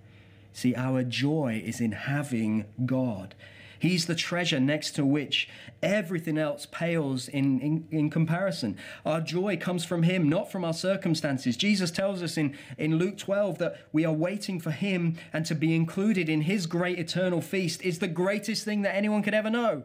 See, 0.54 0.75
our 0.75 1.04
joy 1.04 1.62
is 1.65 1.80
in 1.80 1.93
having 1.93 2.65
God. 2.86 3.36
He's 3.80 4.06
the 4.06 4.15
treasure 4.15 4.60
next 4.60 4.92
to 4.92 5.06
which 5.06 5.48
everything 5.82 6.38
else 6.38 6.68
pales 6.70 7.30
in, 7.30 7.62
in, 7.62 7.88
in, 7.92 8.10
comparison. 8.10 8.78
Our 9.06 9.22
joy 9.22 9.56
comes 9.56 9.86
from 9.86 10.04
Him, 10.04 10.28
not 10.28 10.52
from 10.52 10.65
our 10.65 10.74
circumstances. 10.74 11.56
Jesus 11.56 11.89
tells 11.89 12.22
us 12.22 12.38
in, 12.38 12.58
in 12.78 12.98
Luke 12.98 13.18
12 13.18 13.58
that 13.60 13.78
we 13.94 14.04
are 14.04 14.13
waiting 14.13 14.60
for 14.60 14.72
Him 14.72 15.15
and 15.32 15.46
to 15.46 15.56
be 15.56 15.74
included 15.74 16.28
in 16.28 16.42
His 16.42 16.65
great 16.65 17.00
eternal 17.00 17.39
feast 17.39 17.82
is 17.82 18.00
the 18.00 18.08
greatest 18.08 18.65
thing 18.65 18.82
that 18.82 18.96
anyone 18.96 19.24
could 19.24 19.34
ever 19.34 19.50
know. 19.50 19.84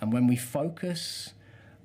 And 0.00 0.12
when 0.12 0.26
we 0.26 0.36
focus 0.36 1.34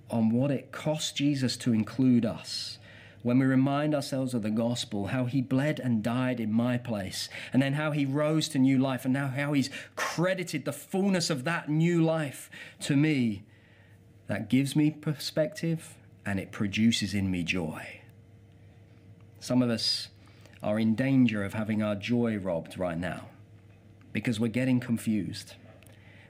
on 0.10 0.30
what 0.30 0.52
it 0.52 0.72
cost 0.72 1.16
Jesus 1.16 1.58
to 1.58 1.74
include 1.74 2.26
us, 2.26 2.78
when 3.24 3.40
we 3.40 3.46
remind 3.46 3.94
ourselves 3.94 4.34
of 4.34 4.42
the 4.42 4.50
gospel, 4.50 5.08
how 5.08 5.26
he 5.26 5.42
bled 5.42 5.80
and 5.80 6.04
died 6.04 6.40
in 6.40 6.52
my 6.52 6.78
place, 6.78 7.30
and 7.54 7.62
then 7.62 7.74
how 7.74 7.92
he 7.92 8.06
rose 8.06 8.50
to 8.50 8.60
new 8.60 8.78
life, 8.78 9.06
and 9.06 9.14
now 9.14 9.28
how 9.28 9.54
he's 9.54 9.70
credited 9.96 10.66
the 10.66 10.74
fullness 10.74 11.30
of 11.30 11.44
that 11.44 11.70
new 11.70 12.04
life 12.04 12.50
to 12.80 12.96
me, 12.96 13.44
that 14.28 14.50
gives 14.50 14.78
me 14.78 14.90
perspective 14.90 15.98
and 16.26 16.40
it 16.40 16.52
produces 16.52 17.14
in 17.14 17.30
me 17.30 17.44
joy. 17.44 18.00
Some 19.42 19.62
of 19.62 19.70
us 19.70 20.08
are 20.64 20.80
in 20.80 20.96
danger 20.96 21.44
of 21.44 21.54
having 21.54 21.84
our 21.84 21.96
joy 21.96 22.38
robbed 22.38 22.78
right 22.78 22.98
now 22.98 23.26
because 24.14 24.40
we're 24.40 24.48
getting 24.48 24.80
confused. 24.80 25.56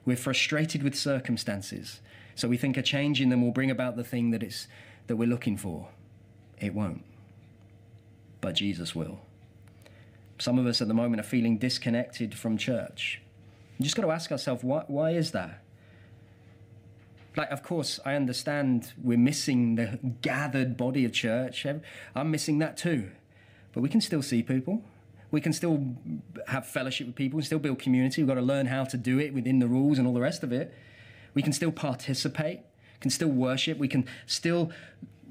We're 0.04 0.16
frustrated 0.16 0.82
with 0.82 0.96
circumstances, 0.96 2.00
so 2.34 2.48
we 2.48 2.56
think 2.56 2.76
a 2.76 2.82
change 2.82 3.20
in 3.20 3.28
them 3.28 3.42
will 3.42 3.52
bring 3.52 3.70
about 3.70 3.96
the 3.96 4.02
thing 4.02 4.30
that, 4.32 4.42
it's, 4.42 4.66
that 5.06 5.16
we're 5.16 5.28
looking 5.28 5.56
for. 5.56 5.88
It 6.62 6.72
won't. 6.74 7.04
But 8.40 8.54
Jesus 8.54 8.94
will. 8.94 9.20
Some 10.38 10.58
of 10.58 10.66
us 10.66 10.80
at 10.80 10.88
the 10.88 10.94
moment 10.94 11.20
are 11.20 11.24
feeling 11.24 11.58
disconnected 11.58 12.34
from 12.34 12.56
church. 12.56 13.20
You 13.78 13.84
just 13.84 13.96
got 13.96 14.02
to 14.02 14.10
ask 14.10 14.32
ourselves, 14.32 14.62
why, 14.62 14.84
why 14.86 15.10
is 15.10 15.32
that? 15.32 15.62
Like, 17.36 17.50
of 17.50 17.62
course, 17.62 17.98
I 18.04 18.14
understand 18.14 18.92
we're 19.02 19.18
missing 19.18 19.74
the 19.74 19.98
gathered 20.20 20.76
body 20.76 21.04
of 21.04 21.12
church. 21.12 21.66
I'm 22.14 22.30
missing 22.30 22.58
that 22.58 22.76
too. 22.76 23.10
But 23.72 23.80
we 23.80 23.88
can 23.88 24.00
still 24.00 24.22
see 24.22 24.42
people. 24.42 24.82
We 25.30 25.40
can 25.40 25.52
still 25.52 25.84
have 26.46 26.66
fellowship 26.66 27.06
with 27.06 27.16
people, 27.16 27.38
and 27.38 27.46
still 27.46 27.58
build 27.58 27.78
community. 27.78 28.22
We've 28.22 28.28
got 28.28 28.34
to 28.34 28.42
learn 28.42 28.66
how 28.66 28.84
to 28.84 28.96
do 28.96 29.18
it 29.18 29.32
within 29.32 29.60
the 29.60 29.66
rules 29.66 29.98
and 29.98 30.06
all 30.06 30.12
the 30.12 30.20
rest 30.20 30.42
of 30.42 30.52
it. 30.52 30.74
We 31.32 31.42
can 31.42 31.54
still 31.54 31.72
participate, 31.72 32.60
can 33.00 33.10
still 33.10 33.30
worship, 33.30 33.78
we 33.78 33.88
can 33.88 34.04
still 34.26 34.70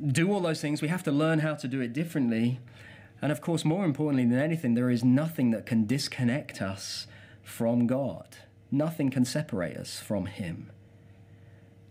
do 0.08 0.32
all 0.32 0.40
those 0.40 0.62
things, 0.62 0.82
we 0.82 0.88
have 0.88 1.04
to 1.04 1.12
learn 1.12 1.40
how 1.40 1.56
to 1.56 1.68
do 1.68 1.82
it 1.82 1.94
differently. 1.94 2.60
And 3.22 3.32
of 3.32 3.42
course, 3.42 3.64
more 3.64 3.86
importantly 3.86 4.26
than 4.26 4.40
anything, 4.40 4.74
there 4.74 4.90
is 4.90 5.04
nothing 5.04 5.52
that 5.52 5.66
can 5.66 5.86
disconnect 5.86 6.62
us 6.62 7.08
from 7.44 7.88
God. 7.88 8.38
Nothing 8.72 9.10
can 9.10 9.26
separate 9.26 9.78
us 9.78 10.00
from 10.00 10.26
Him. 10.26 10.72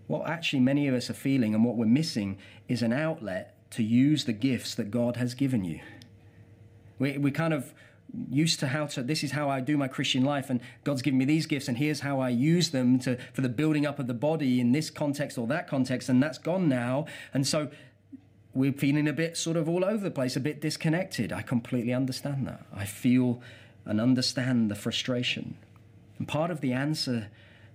What 0.06 0.28
actually 0.28 0.60
many 0.60 0.88
of 0.88 0.94
us 0.94 1.08
are 1.08 1.14
feeling 1.14 1.54
and 1.54 1.64
what 1.64 1.76
we're 1.76 1.86
missing 1.86 2.38
is 2.68 2.82
an 2.82 2.92
outlet 2.92 3.54
to 3.72 3.82
use 3.84 4.24
the 4.24 4.32
gifts 4.32 4.74
that 4.74 4.90
God 4.90 5.16
has 5.16 5.34
given 5.34 5.62
you. 5.62 5.80
We, 6.98 7.16
we 7.16 7.30
kind 7.30 7.54
of 7.54 7.72
used 8.28 8.58
to 8.58 8.66
how 8.66 8.86
to 8.86 9.02
this 9.04 9.22
is 9.22 9.30
how 9.30 9.48
I 9.48 9.60
do 9.60 9.76
my 9.76 9.86
Christian 9.86 10.24
life 10.24 10.50
and 10.50 10.60
God's 10.82 11.00
given 11.00 11.18
me 11.18 11.24
these 11.24 11.46
gifts 11.46 11.68
and 11.68 11.78
here's 11.78 12.00
how 12.00 12.18
I 12.18 12.30
use 12.30 12.70
them 12.70 12.98
to 13.00 13.16
for 13.32 13.40
the 13.40 13.48
building 13.48 13.86
up 13.86 14.00
of 14.00 14.08
the 14.08 14.14
body 14.14 14.60
in 14.60 14.72
this 14.72 14.90
context 14.90 15.38
or 15.38 15.46
that 15.46 15.68
context 15.68 16.08
and 16.08 16.20
that's 16.20 16.38
gone 16.38 16.68
now 16.68 17.06
and 17.32 17.46
so 17.46 17.70
we're 18.54 18.72
feeling 18.72 19.08
a 19.08 19.12
bit 19.12 19.36
sort 19.36 19.56
of 19.56 19.68
all 19.68 19.84
over 19.84 20.02
the 20.02 20.10
place, 20.10 20.36
a 20.36 20.40
bit 20.40 20.60
disconnected. 20.60 21.32
I 21.32 21.42
completely 21.42 21.92
understand 21.92 22.46
that. 22.46 22.64
I 22.74 22.84
feel 22.84 23.40
and 23.84 24.00
understand 24.00 24.70
the 24.70 24.74
frustration. 24.74 25.56
And 26.18 26.28
part 26.28 26.50
of 26.50 26.60
the 26.60 26.72
answer 26.72 27.28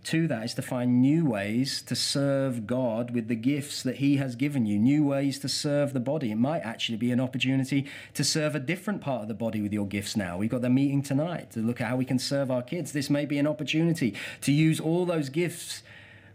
to 0.05 0.27
that 0.27 0.45
is 0.45 0.53
to 0.53 0.61
find 0.61 1.01
new 1.01 1.25
ways 1.25 1.81
to 1.81 1.95
serve 1.95 2.67
God 2.67 3.11
with 3.11 3.27
the 3.27 3.35
gifts 3.35 3.81
that 3.83 3.95
He 3.95 4.17
has 4.17 4.35
given 4.35 4.65
you, 4.65 4.77
new 4.77 5.03
ways 5.03 5.39
to 5.39 5.49
serve 5.49 5.93
the 5.93 5.99
body. 5.99 6.31
It 6.31 6.35
might 6.35 6.59
actually 6.59 6.97
be 6.97 7.11
an 7.11 7.19
opportunity 7.19 7.88
to 8.13 8.23
serve 8.23 8.53
a 8.55 8.59
different 8.59 9.01
part 9.01 9.23
of 9.23 9.27
the 9.27 9.33
body 9.33 9.61
with 9.61 9.73
your 9.73 9.88
gifts 9.88 10.15
now. 10.15 10.38
We've 10.38 10.49
got 10.49 10.61
the 10.61 10.69
meeting 10.69 11.01
tonight 11.01 11.51
to 11.51 11.59
look 11.59 11.81
at 11.81 11.88
how 11.88 11.95
we 11.95 12.05
can 12.05 12.19
serve 12.19 12.51
our 12.51 12.61
kids. 12.61 12.91
This 12.91 13.09
may 13.09 13.25
be 13.25 13.39
an 13.39 13.47
opportunity 13.47 14.13
to 14.41 14.51
use 14.51 14.79
all 14.79 15.05
those 15.05 15.29
gifts 15.29 15.81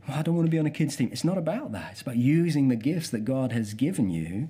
well, 0.09 0.19
I 0.19 0.23
don't 0.23 0.35
want 0.35 0.47
to 0.47 0.51
be 0.51 0.59
on 0.59 0.67
a 0.67 0.71
kids' 0.71 0.97
team. 0.97 1.11
It's 1.13 1.25
not 1.25 1.39
about 1.39 1.73
that. 1.73 1.93
It's 1.93 2.03
about 2.03 2.17
using 2.17 2.69
the 2.69 2.77
gifts 2.77 3.11
that 3.11 3.25
God 3.25 3.53
has 3.53 3.75
given 3.75 4.11
you 4.11 4.49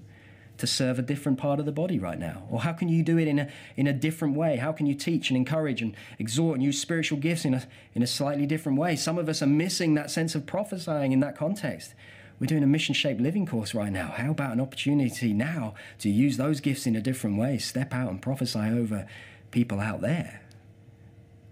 to 0.61 0.67
serve 0.67 0.99
a 0.99 1.03
different 1.03 1.39
part 1.39 1.59
of 1.59 1.67
the 1.67 1.73
body 1.73 1.99
right 1.99 2.19
now? 2.19 2.45
Or 2.51 2.61
how 2.61 2.73
can 2.73 2.89
you 2.89 3.03
do 3.03 3.19
it 3.19 3.27
in 3.27 3.39
a, 3.39 3.49
in 3.77 3.87
a 3.87 3.93
different 3.93 4.37
way? 4.37 4.57
How 4.57 4.73
can 4.73 4.87
you 4.87 4.95
teach 4.95 5.31
and 5.31 5.37
encourage 5.37 5.83
and 5.83 5.97
exhort 6.19 6.55
and 6.55 6.63
use 6.63 6.81
spiritual 6.81 7.19
gifts 7.19 7.45
in 7.45 7.55
a, 7.55 7.67
in 7.95 8.03
a 8.03 8.07
slightly 8.07 8.47
different 8.47 8.79
way? 8.79 8.95
Some 8.95 9.19
of 9.19 9.29
us 9.29 9.43
are 9.43 9.47
missing 9.47 9.95
that 9.95 10.11
sense 10.11 10.35
of 10.35 10.47
prophesying 10.47 11.13
in 11.13 11.21
that 11.21 11.37
context. 11.37 11.95
We're 12.39 12.47
doing 12.47 12.63
a 12.63 12.67
mission 12.67 12.95
shaped 12.95 13.21
living 13.21 13.47
course 13.47 13.75
right 13.75 13.93
now. 13.93 14.09
How 14.09 14.31
about 14.31 14.53
an 14.53 14.61
opportunity 14.61 15.33
now 15.33 15.75
to 15.99 16.09
use 16.09 16.37
those 16.37 16.61
gifts 16.61 16.87
in 16.87 16.97
a 16.97 17.01
different 17.01 17.39
way? 17.39 17.59
Step 17.59 17.93
out 17.93 18.11
and 18.11 18.23
prophesy 18.23 18.61
over 18.61 19.07
people 19.51 19.81
out 19.81 20.01
there. 20.01 20.43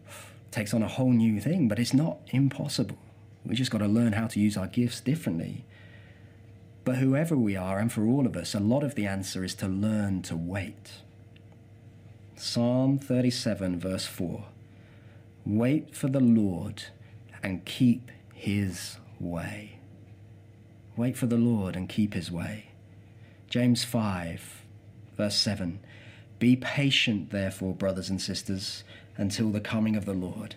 It 0.06 0.12
takes 0.50 0.72
on 0.72 0.82
a 0.82 0.88
whole 0.88 1.12
new 1.12 1.40
thing, 1.40 1.68
but 1.68 1.78
it's 1.78 1.94
not 1.94 2.18
impossible. 2.28 2.98
We 3.48 3.54
just 3.54 3.70
got 3.70 3.78
to 3.78 3.88
learn 3.88 4.12
how 4.12 4.26
to 4.26 4.40
use 4.40 4.58
our 4.58 4.66
gifts 4.66 5.00
differently. 5.00 5.64
But 6.84 6.96
whoever 6.96 7.34
we 7.34 7.56
are, 7.56 7.78
and 7.78 7.90
for 7.90 8.06
all 8.06 8.26
of 8.26 8.36
us, 8.36 8.54
a 8.54 8.60
lot 8.60 8.84
of 8.84 8.94
the 8.94 9.06
answer 9.06 9.42
is 9.42 9.54
to 9.56 9.66
learn 9.66 10.20
to 10.22 10.36
wait. 10.36 10.92
Psalm 12.36 12.98
37, 12.98 13.80
verse 13.80 14.04
4 14.04 14.44
Wait 15.46 15.96
for 15.96 16.08
the 16.08 16.20
Lord 16.20 16.84
and 17.42 17.64
keep 17.64 18.10
his 18.34 18.98
way. 19.18 19.78
Wait 20.94 21.16
for 21.16 21.26
the 21.26 21.38
Lord 21.38 21.74
and 21.74 21.88
keep 21.88 22.12
his 22.12 22.30
way. 22.30 22.66
James 23.48 23.82
5, 23.82 24.62
verse 25.16 25.36
7 25.36 25.80
Be 26.38 26.54
patient, 26.54 27.30
therefore, 27.30 27.74
brothers 27.74 28.10
and 28.10 28.20
sisters, 28.20 28.84
until 29.16 29.50
the 29.50 29.60
coming 29.60 29.96
of 29.96 30.04
the 30.04 30.12
Lord. 30.12 30.56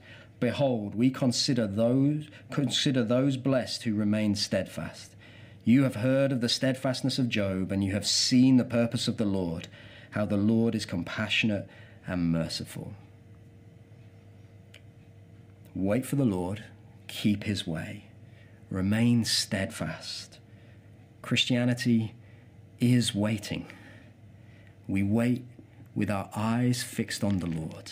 Behold, 0.41 0.95
we 0.95 1.11
consider 1.11 1.67
those 1.67 2.27
consider 2.51 3.03
those 3.03 3.37
blessed 3.37 3.83
who 3.83 3.93
remain 3.93 4.33
steadfast. 4.35 5.15
You 5.63 5.83
have 5.83 5.97
heard 5.97 6.31
of 6.31 6.41
the 6.41 6.49
steadfastness 6.49 7.19
of 7.19 7.29
Job, 7.29 7.71
and 7.71 7.83
you 7.83 7.93
have 7.93 8.07
seen 8.07 8.57
the 8.57 8.65
purpose 8.65 9.07
of 9.07 9.17
the 9.17 9.25
Lord, 9.25 9.67
how 10.09 10.25
the 10.25 10.37
Lord 10.37 10.73
is 10.73 10.83
compassionate 10.83 11.69
and 12.07 12.31
merciful. 12.31 12.95
Wait 15.75 16.07
for 16.07 16.15
the 16.15 16.25
Lord, 16.25 16.63
keep 17.07 17.43
his 17.43 17.67
way, 17.67 18.05
remain 18.71 19.23
steadfast. 19.23 20.39
Christianity 21.21 22.15
is 22.79 23.13
waiting. 23.13 23.67
We 24.87 25.03
wait 25.03 25.45
with 25.93 26.09
our 26.09 26.31
eyes 26.35 26.81
fixed 26.81 27.23
on 27.23 27.37
the 27.37 27.45
Lord 27.45 27.91